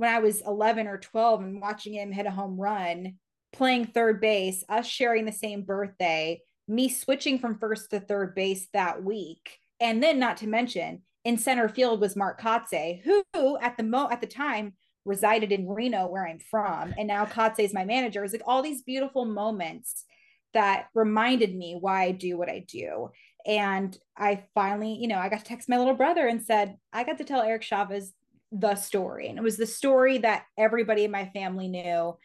[0.00, 3.16] when I was 11 or 12 and watching him hit a home run,
[3.52, 8.66] playing third base, us sharing the same birthday, me switching from first to third base
[8.72, 9.58] that week.
[9.78, 14.08] And then not to mention in center field was Mark Kotsay, who at the mo
[14.10, 14.72] at the time
[15.04, 18.24] resided in Reno, where I'm from, and now Kotsay is my manager.
[18.24, 20.06] It's like all these beautiful moments
[20.54, 23.10] that reminded me why I do what I do.
[23.46, 27.04] And I finally, you know, I got to text my little brother and said, I
[27.04, 28.14] got to tell Eric Chavez
[28.52, 29.28] the story.
[29.28, 32.16] And it was the story that everybody in my family knew.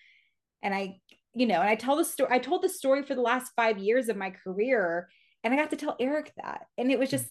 [0.63, 0.99] And I,
[1.33, 3.77] you know, and I tell the story, I told the story for the last five
[3.77, 5.09] years of my career.
[5.43, 6.65] And I got to tell Eric that.
[6.77, 7.27] And it was just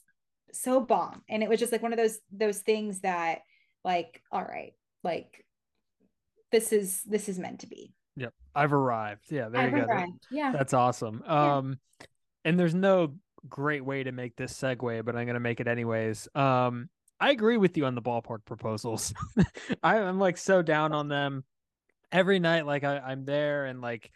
[0.54, 3.40] so bomb and it was just like one of those those things that
[3.84, 4.72] like all right
[5.02, 5.44] like
[6.52, 9.84] this is this is meant to be yep i've arrived yeah there I've you go
[9.84, 10.26] arrived.
[10.30, 11.56] yeah that's awesome yeah.
[11.56, 11.78] um
[12.44, 13.14] and there's no
[13.48, 16.88] great way to make this segue but i'm gonna make it anyways um
[17.24, 19.12] i agree with you on the ballpark proposals
[19.82, 21.44] I, i'm like so down on them
[22.12, 24.10] every night like I, i'm there and like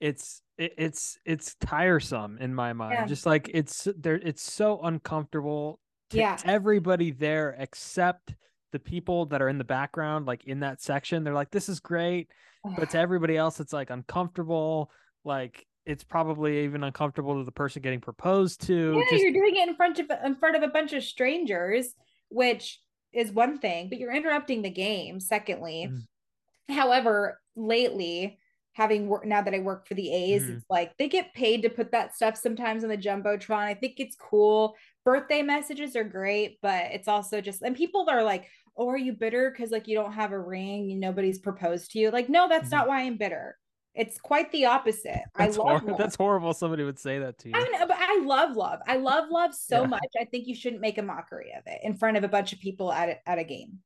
[0.00, 2.94] it's it, it's it's tiresome in my mind.
[2.94, 3.06] Yeah.
[3.06, 5.80] Just like it's there, it's so uncomfortable
[6.10, 6.38] to yeah.
[6.44, 8.34] everybody there except
[8.72, 11.24] the people that are in the background, like in that section.
[11.24, 12.28] They're like, "This is great,"
[12.76, 14.90] but to everybody else, it's like uncomfortable.
[15.24, 18.94] Like it's probably even uncomfortable to the person getting proposed to.
[18.96, 19.22] Yeah, Just...
[19.22, 21.94] you're doing it in front of in front of a bunch of strangers,
[22.28, 22.80] which
[23.12, 25.20] is one thing, but you're interrupting the game.
[25.20, 26.74] Secondly, mm.
[26.74, 28.38] however, lately
[28.72, 30.52] having work now that I work for the A's, mm-hmm.
[30.52, 33.58] it's like they get paid to put that stuff sometimes on the Jumbotron.
[33.58, 34.76] I think it's cool.
[35.04, 39.14] Birthday messages are great, but it's also just and people are like, Oh, are you
[39.14, 42.10] bitter because like you don't have a ring and nobody's proposed to you?
[42.10, 42.76] Like, no, that's mm-hmm.
[42.76, 43.56] not why I'm bitter.
[43.96, 45.22] It's quite the opposite.
[45.36, 46.52] That's I love hor- that's horrible.
[46.52, 47.54] Somebody would say that to you.
[47.56, 48.80] I know, but I love love.
[48.86, 49.86] I love love so yeah.
[49.88, 50.08] much.
[50.20, 52.60] I think you shouldn't make a mockery of it in front of a bunch of
[52.60, 53.78] people at a, at a game.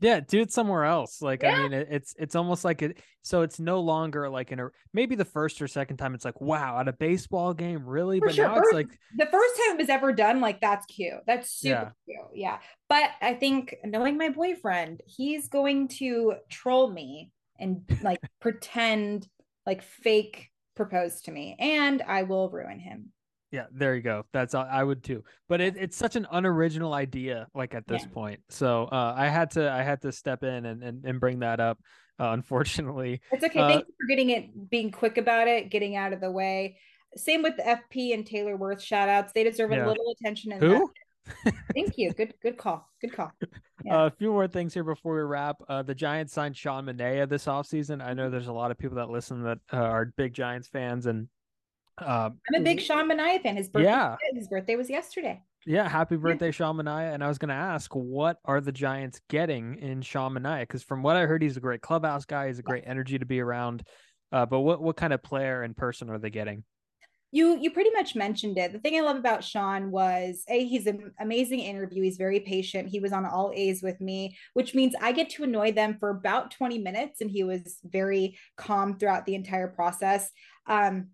[0.00, 1.22] Yeah, do it somewhere else.
[1.22, 1.54] Like yeah.
[1.54, 2.98] I mean, it, it's it's almost like it.
[3.22, 6.40] So it's no longer like in a maybe the first or second time it's like
[6.40, 8.48] wow at a baseball game really, For but sure.
[8.48, 10.40] now it's like the first time it was ever done.
[10.40, 11.20] Like that's cute.
[11.26, 12.16] That's super yeah.
[12.16, 12.30] cute.
[12.34, 19.28] Yeah, but I think knowing my boyfriend, he's going to troll me and like pretend
[19.66, 23.12] like fake propose to me, and I will ruin him.
[23.54, 24.26] Yeah, there you go.
[24.32, 25.22] That's I would too.
[25.48, 28.08] But it, it's such an unoriginal idea, like at this yeah.
[28.08, 28.40] point.
[28.48, 31.60] So uh, I had to I had to step in and and, and bring that
[31.60, 31.78] up.
[32.18, 33.60] Uh, unfortunately, it's okay.
[33.60, 36.78] Uh, Thank you for getting it, being quick about it, getting out of the way.
[37.16, 39.32] Same with the FP and Taylor Worth shout outs.
[39.32, 39.86] They deserve yeah.
[39.86, 40.50] a little attention.
[40.50, 40.90] In Who?
[41.74, 42.12] Thank you.
[42.12, 42.88] Good good call.
[43.00, 43.32] Good call.
[43.84, 44.04] Yeah.
[44.04, 45.56] Uh, a few more things here before we wrap.
[45.68, 48.02] Uh, the Giants signed Sean Manaea this offseason.
[48.02, 51.04] I know there's a lot of people that listen that uh, are big Giants fans
[51.04, 51.28] and
[51.98, 53.56] um, I'm a big Sean Manaea fan.
[53.56, 54.16] His birthday, yeah.
[54.32, 55.42] his birthday was yesterday.
[55.66, 56.52] Yeah, happy birthday, yeah.
[56.52, 57.14] Sean Manaea.
[57.14, 60.62] And I was going to ask, what are the Giants getting in Sean Manaea?
[60.62, 62.48] Because from what I heard, he's a great clubhouse guy.
[62.48, 63.84] He's a great energy to be around.
[64.32, 66.64] Uh, but what what kind of player and person are they getting?
[67.34, 68.72] You you pretty much mentioned it.
[68.72, 72.04] The thing I love about Sean was a he's an amazing interview.
[72.04, 72.88] He's very patient.
[72.88, 76.10] He was on all A's with me, which means I get to annoy them for
[76.10, 80.30] about 20 minutes, and he was very calm throughout the entire process.
[80.68, 81.08] Um,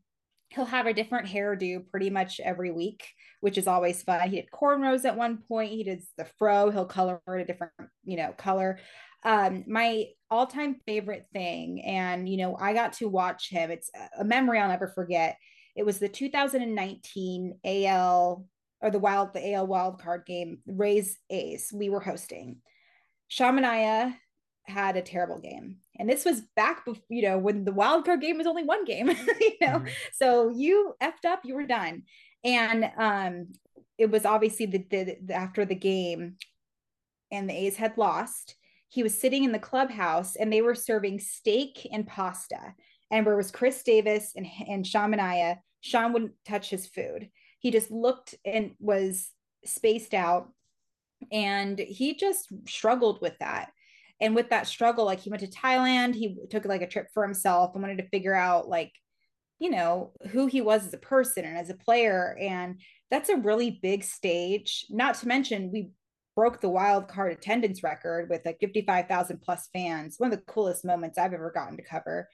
[0.51, 3.03] he'll have a different hairdo pretty much every week,
[3.41, 4.29] which is always fun.
[4.29, 5.73] He did cornrows at one point.
[5.73, 6.69] He did the fro.
[6.71, 7.73] He'll color it a different,
[8.05, 8.79] you know, color.
[9.25, 13.71] Um, my all-time favorite thing, and you know, I got to watch him.
[13.71, 15.39] It's a memory I'll never forget.
[15.77, 18.47] It was the 2019 AL
[18.83, 21.71] or the wild the AL wild card game, Rays A's.
[21.73, 22.59] We were hosting.
[23.29, 24.15] Sean Manaea
[24.65, 25.77] had a terrible game.
[25.99, 28.85] And this was back before, you know, when the wild card game was only one
[28.85, 29.09] game,
[29.41, 29.79] you know.
[29.79, 29.89] Mm-hmm.
[30.15, 32.05] So you effed up, you were done.
[32.45, 33.49] And um
[33.99, 36.37] it was obviously the, the, the after the game
[37.31, 38.57] and the A's had lost.
[38.89, 42.75] He was sitting in the clubhouse and they were serving steak and pasta.
[43.11, 47.29] And where was Khris Davis and, and Sean Manaea, Sean wouldn't touch his food.
[47.59, 49.31] He just looked and was
[49.65, 50.49] spaced out.
[51.31, 53.71] And he just struggled with that
[54.21, 57.23] and with that struggle like he went to thailand he took like a trip for
[57.23, 58.93] himself and wanted to figure out like
[59.59, 62.81] you know who he was as a person and as a player and
[63.11, 64.87] that's a really big stage.
[64.89, 65.91] Not to mention, we
[66.37, 70.15] broke the wild card attendance record with like 55,000 plus fans.
[70.19, 72.29] One of the coolest moments I've ever gotten to cover.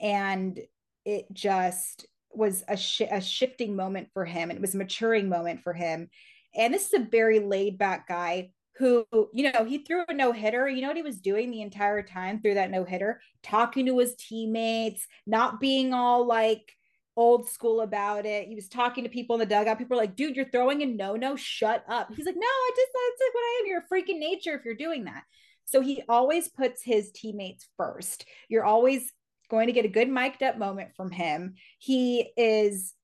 [0.00, 0.60] And
[1.04, 4.50] it just was a, sh- a shifting moment for him.
[4.50, 6.08] It was a maturing moment for him.
[6.54, 10.32] And this is a very laid back guy who, you know, he threw a no
[10.32, 10.68] hitter.
[10.68, 13.20] You know what he was doing the entire time through that no hitter?
[13.42, 16.72] Talking to his teammates, not being all like,
[17.18, 18.46] old school about it.
[18.46, 19.76] He was talking to people in the dugout.
[19.76, 22.14] People were like, dude, you're throwing a no no, shut up.
[22.14, 23.66] He's like, no, I just, that's like what I am.
[23.66, 25.24] You're a freaking nature if you're doing that.
[25.64, 28.24] So he always puts his teammates first.
[28.48, 29.12] You're always
[29.50, 31.54] going to get a good mic'd up moment from him.
[31.78, 32.94] He is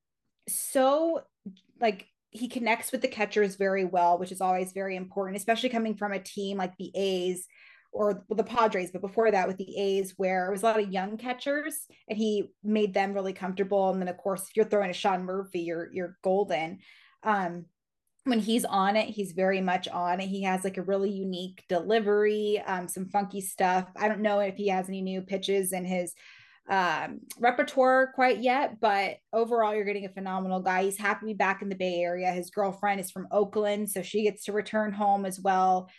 [0.49, 1.23] so
[1.81, 5.97] like, he connects with the catchers very well, which is always very important, especially coming
[5.97, 7.47] from a team like the A's
[7.93, 10.91] or the Padres, but before that with the A's, where it was a lot of
[10.91, 13.91] young catchers, and he made them really comfortable.
[13.91, 16.81] And then, of course, if you're throwing a Sean Murphy, you're you're golden.
[17.23, 17.67] Um,
[18.25, 20.27] when he's on it, he's very much on it.
[20.27, 23.87] He has like a really unique delivery, um, some funky stuff.
[23.97, 26.15] I don't know if he has any new pitches in his
[26.71, 30.85] um, repertoire quite yet, but overall, you're getting a phenomenal guy.
[30.85, 32.33] He's happy to be back in the Bay Area.
[32.33, 35.91] His girlfriend is from Oakland, so she gets to return home as well.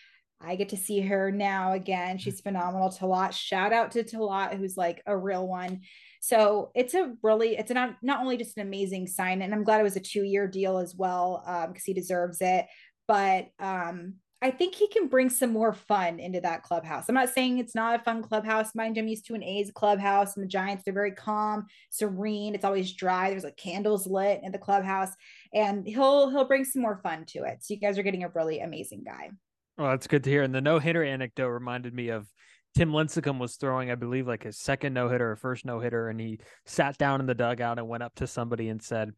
[0.42, 2.18] I get to see her now again.
[2.18, 2.90] She's phenomenal.
[2.90, 5.82] Talat, shout out to Talat, who's like a real one.
[6.20, 9.80] So it's a really, it's not not only just an amazing sign, and I'm glad
[9.80, 12.66] it was a two year deal as well because um, he deserves it.
[13.08, 17.06] But um, I think he can bring some more fun into that clubhouse.
[17.08, 18.76] I'm not saying it's not a fun clubhouse.
[18.76, 22.54] Mind you, I'm used to an A's clubhouse, and the Giants they're very calm, serene.
[22.54, 23.30] It's always dry.
[23.30, 25.12] There's like candles lit in the clubhouse,
[25.54, 27.64] and he'll he'll bring some more fun to it.
[27.64, 29.32] So you guys are getting a really amazing guy.
[29.78, 30.44] Well, that's good to hear.
[30.44, 32.28] And the no hitter anecdote reminded me of
[32.76, 36.10] Tim Lincecum was throwing, I believe, like his second no hitter or first no hitter,
[36.10, 39.12] and he sat down in the dugout and went up to somebody and said,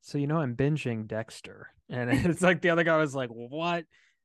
[0.00, 3.84] "So you know, I'm binging Dexter," and it's like the other guy was like, "What?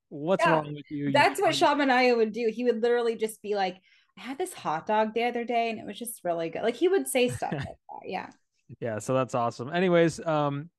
[0.10, 2.50] What's yeah, wrong with you?" That's you what Sean Manaea would do.
[2.54, 3.78] He would literally just be like,
[4.18, 6.76] "I had this hot dog the other day, and it was just really good." Like
[6.76, 8.06] he would say stuff like that.
[8.06, 8.30] Yeah.
[8.80, 9.00] Yeah.
[9.00, 9.74] So that's awesome.
[9.74, 10.70] Anyways, um,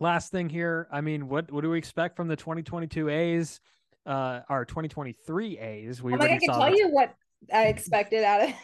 [0.00, 0.88] last thing here.
[0.90, 3.60] I mean, what what do we expect from the 2022 A's?
[4.06, 6.02] Uh, our 2023 A's.
[6.02, 7.14] We like I can tell you what
[7.52, 8.54] I expected out of.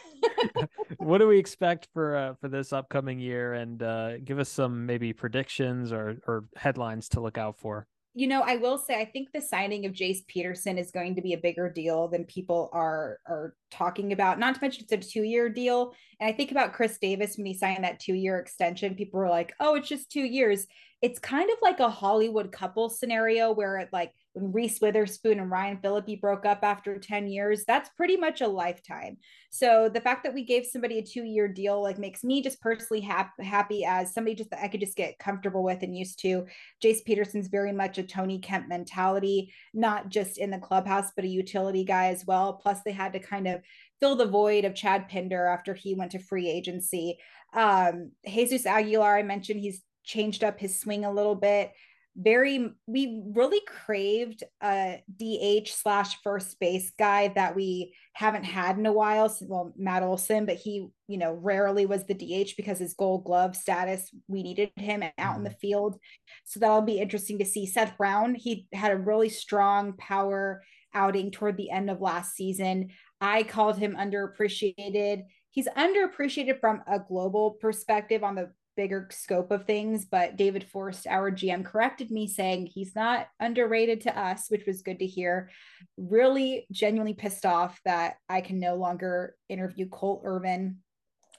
[0.97, 4.85] what do we expect for uh, for this upcoming year, and uh, give us some
[4.85, 7.87] maybe predictions or or headlines to look out for.
[8.13, 11.21] You know, I will say I think the signing of Jace Peterson is going to
[11.21, 14.37] be a bigger deal than people are are talking about.
[14.37, 17.45] Not to mention it's a two year deal, and I think about Khris Davis when
[17.45, 18.95] he signed that two year extension.
[18.95, 20.67] People were like, "Oh, it's just two years."
[21.01, 25.51] It's kind of like a Hollywood couple scenario where it like when Reese Witherspoon and
[25.51, 29.17] Ryan Phillippe broke up after 10 years, that's pretty much a lifetime.
[29.49, 32.61] So the fact that we gave somebody a two year deal like makes me just
[32.61, 36.19] personally hap- happy as somebody just that I could just get comfortable with and used
[36.21, 36.45] to.
[36.83, 41.29] Jace Peterson's very much a Tony Kemp mentality, not just in the clubhouse, but a
[41.29, 42.53] utility guy as well.
[42.53, 43.61] Plus, they had to kind of
[43.99, 47.17] fill the void of Chad Pinder after he went to free agency.
[47.53, 51.73] Um, Jesus Aguilar, I mentioned he's changed up his swing a little bit
[52.15, 58.85] very we really craved a DH slash first base guy that we haven't had in
[58.85, 59.33] a while.
[59.41, 63.55] Well, Matt Olson, but he, you know, rarely was the DH because his gold glove
[63.55, 65.59] status, we needed him out in the mm-hmm.
[65.59, 65.99] field.
[66.43, 67.65] So that'll be interesting to see.
[67.65, 70.61] Seth Brown, he had a really strong power
[70.93, 72.89] outing toward the end of last season.
[73.21, 75.23] I called him underappreciated.
[75.51, 80.05] He's underappreciated from a global perspective on the bigger scope of things.
[80.05, 84.81] But David Forst, our GM, corrected me saying he's not underrated to us, which was
[84.81, 85.49] good to hear.
[85.97, 90.77] Really genuinely pissed off that I can no longer interview Cole Irvin.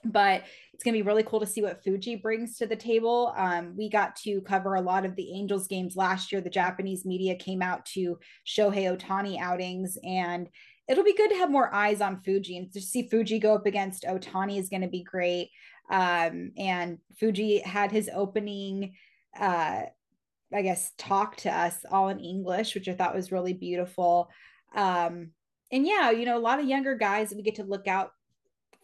[0.05, 3.33] But it's going to be really cool to see what Fuji brings to the table.
[3.37, 6.41] Um, we got to cover a lot of the Angels games last year.
[6.41, 10.49] The Japanese media came out to Shohei Ohtani outings, and
[10.89, 13.65] it'll be good to have more eyes on Fuji and to see Fuji go up
[13.65, 15.49] against Ohtani is going to be great.
[15.89, 18.95] Um, and Fuji had his opening,
[19.39, 19.81] uh,
[20.53, 24.29] I guess, talk to us all in English, which I thought was really beautiful.
[24.75, 25.31] Um,
[25.71, 28.11] and yeah, you know, a lot of younger guys we get to look out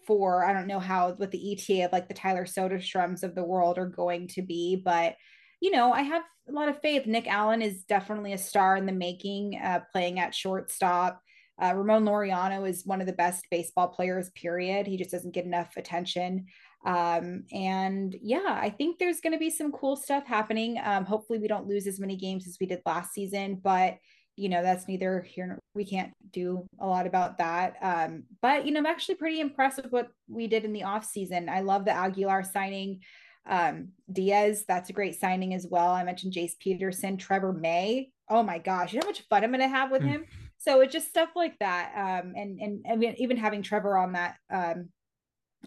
[0.06, 0.44] for.
[0.44, 3.78] I don't know how what the ETA of like the Tyler Soderstroms of the world
[3.78, 5.16] are going to be, but
[5.62, 7.06] you know, I have a lot of faith.
[7.06, 11.22] Nick Allen is definitely a star in the making, uh, playing at shortstop.
[11.62, 14.88] Uh, Ramon Laureano is one of the best baseball players, period.
[14.88, 16.46] He just doesn't get enough attention.
[16.86, 20.80] Um, and yeah, I think there's going to be some cool stuff happening.
[20.84, 23.98] Um, hopefully, we don't lose as many games as we did last season, but
[24.36, 27.76] you know, that's neither here we can't do a lot about that.
[27.82, 31.04] Um, but you know, I'm actually pretty impressed with what we did in the off
[31.04, 31.50] season.
[31.50, 33.02] I love the Aguilar signing.
[33.46, 35.90] Um, Diaz, that's a great signing as well.
[35.90, 38.12] I mentioned Jace Peterson, Trevor May.
[38.30, 40.08] Oh my gosh, you know how much fun I'm going to have with mm.
[40.08, 40.26] him.
[40.58, 41.92] So it's just stuff like that.
[41.96, 44.38] Um, and and and even having Trevor on that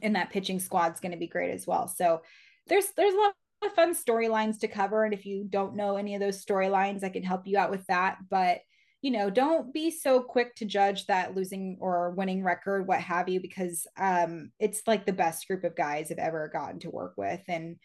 [0.00, 1.88] in that pitching squad's going to be great as well.
[1.88, 2.22] So
[2.66, 3.34] there's there's a lot
[3.64, 7.10] of fun storylines to cover, and if you don't know any of those storylines, I
[7.10, 8.18] can help you out with that.
[8.30, 8.60] But
[9.02, 13.28] you know, don't be so quick to judge that losing or winning record, what have
[13.28, 17.14] you, because um, it's like the best group of guys I've ever gotten to work
[17.16, 17.76] with, and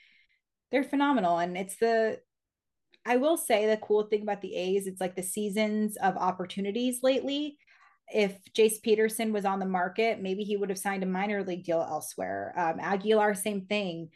[0.72, 1.40] they're phenomenal.
[1.40, 2.20] And it's the,
[3.04, 7.00] I will say, the cool thing about the A's, it's like the seasons of opportunities
[7.02, 7.58] lately.
[8.14, 11.66] If Jace Peterson was on the market, maybe he would have signed a minor league
[11.66, 12.54] deal elsewhere.
[12.58, 14.10] Um, Aguilar, same thing.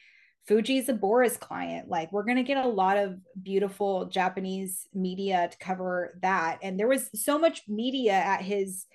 [0.48, 1.90] Fuji's a Boras client.
[1.90, 6.60] Like we're going to get a lot of beautiful Japanese media to cover that.
[6.64, 8.86] And there was so much media at his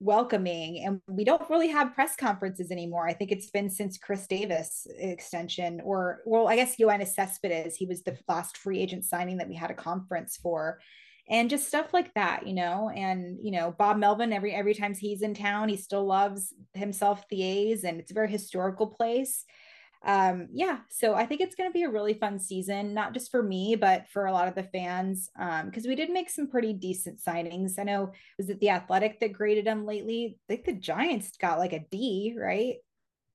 [0.00, 3.08] welcoming and we don't really have press conferences anymore.
[3.08, 7.86] I think it's been since Khris Davis extension or well, I guess Yoenis Cespedes, he
[7.86, 10.78] was the last free agent signing that we had a conference for
[11.30, 12.90] and just stuff like that, you know.
[12.94, 17.24] And you know, Bob Melvin every every time he's in town, he still loves himself
[17.28, 19.44] the A's and it's a very historical place.
[20.06, 23.32] Um yeah so i think it's going to be a really fun season not just
[23.32, 26.46] for me but for a lot of the fans um because we did make some
[26.46, 27.80] pretty decent signings.
[27.80, 30.38] I know was it the athletic that graded them lately?
[30.48, 32.76] I think the giants got like a d right?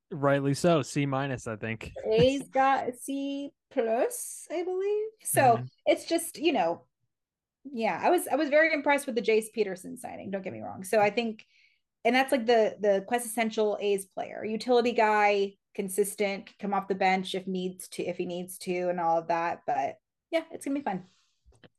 [0.09, 1.91] Rightly so c minus i think.
[2.09, 5.07] A's got a c plus i believe.
[5.25, 5.65] So mm-hmm.
[5.85, 6.85] it's just you know
[7.71, 10.61] yeah i was i was very impressed with the jace peterson signing don't get me
[10.61, 11.45] wrong so i think
[12.05, 17.35] and that's like the the quintessential a's player utility guy consistent, come off the bench
[17.35, 19.61] if needs to, if he needs to, and all of that.
[19.65, 19.97] But
[20.31, 21.03] yeah, it's gonna be fun.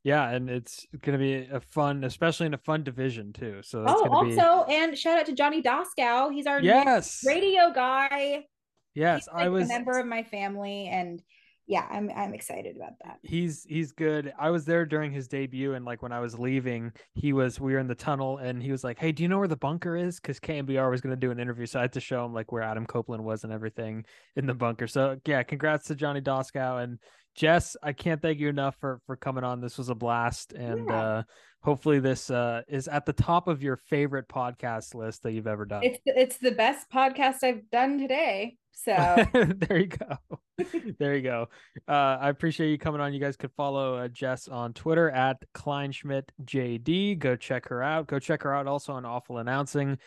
[0.03, 3.61] Yeah, and it's gonna be a fun, especially in a fun division too.
[3.63, 4.75] So oh, also, be...
[4.75, 6.33] and shout out to Johnny Doskow.
[6.33, 8.45] He's our yes radio guy.
[8.93, 11.21] Yes, like I was a member of my family, and
[11.67, 13.17] yeah, I'm I'm excited about that.
[13.23, 14.31] He's he's good.
[14.37, 17.73] I was there during his debut, and like when I was leaving, he was we
[17.73, 19.95] were in the tunnel, and he was like, "Hey, do you know where the bunker
[19.95, 22.33] is?" Because KNBR was going to do an interview, so I had to show him
[22.33, 24.05] like where Adam Copeland was and everything
[24.35, 24.87] in the bunker.
[24.87, 26.99] So yeah, congrats to Johnny Doskow and
[27.35, 27.75] Jess.
[27.83, 29.61] I can't thank you enough for for coming on.
[29.61, 31.01] This was a blast, and yeah.
[31.01, 31.23] uh,
[31.61, 35.65] hopefully this uh, is at the top of your favorite podcast list that you've ever
[35.65, 35.83] done.
[35.83, 38.57] It's it's the best podcast I've done today.
[38.71, 38.91] So
[39.33, 40.17] there you go.
[40.99, 41.47] there you go.
[41.87, 43.13] Uh, I appreciate you coming on.
[43.13, 47.19] You guys could follow uh, Jess on Twitter at KleinschmidtJD.
[47.19, 48.07] Go check her out.
[48.07, 49.97] Go check her out also on Awful Announcing.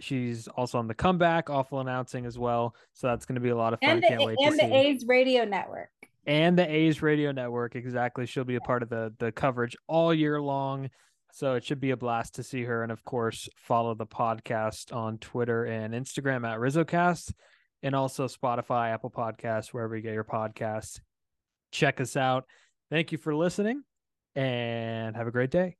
[0.00, 2.74] She's also on the comeback, Awful Announcing as well.
[2.94, 3.90] So that's going to be a lot of fun.
[3.90, 4.74] And the, Can't wait and the see.
[4.74, 5.90] A's Radio Network.
[6.26, 7.74] And the A's Radio Network.
[7.74, 8.26] Exactly.
[8.26, 10.90] She'll be a part of the the coverage all year long.
[11.32, 12.82] So it should be a blast to see her.
[12.82, 17.32] And of course, follow the podcast on Twitter and Instagram at RizzoCast
[17.82, 21.00] and also Spotify, Apple Podcasts, wherever you get your podcasts.
[21.70, 22.44] Check us out.
[22.90, 23.82] Thank you for listening
[24.34, 25.76] and have a great day.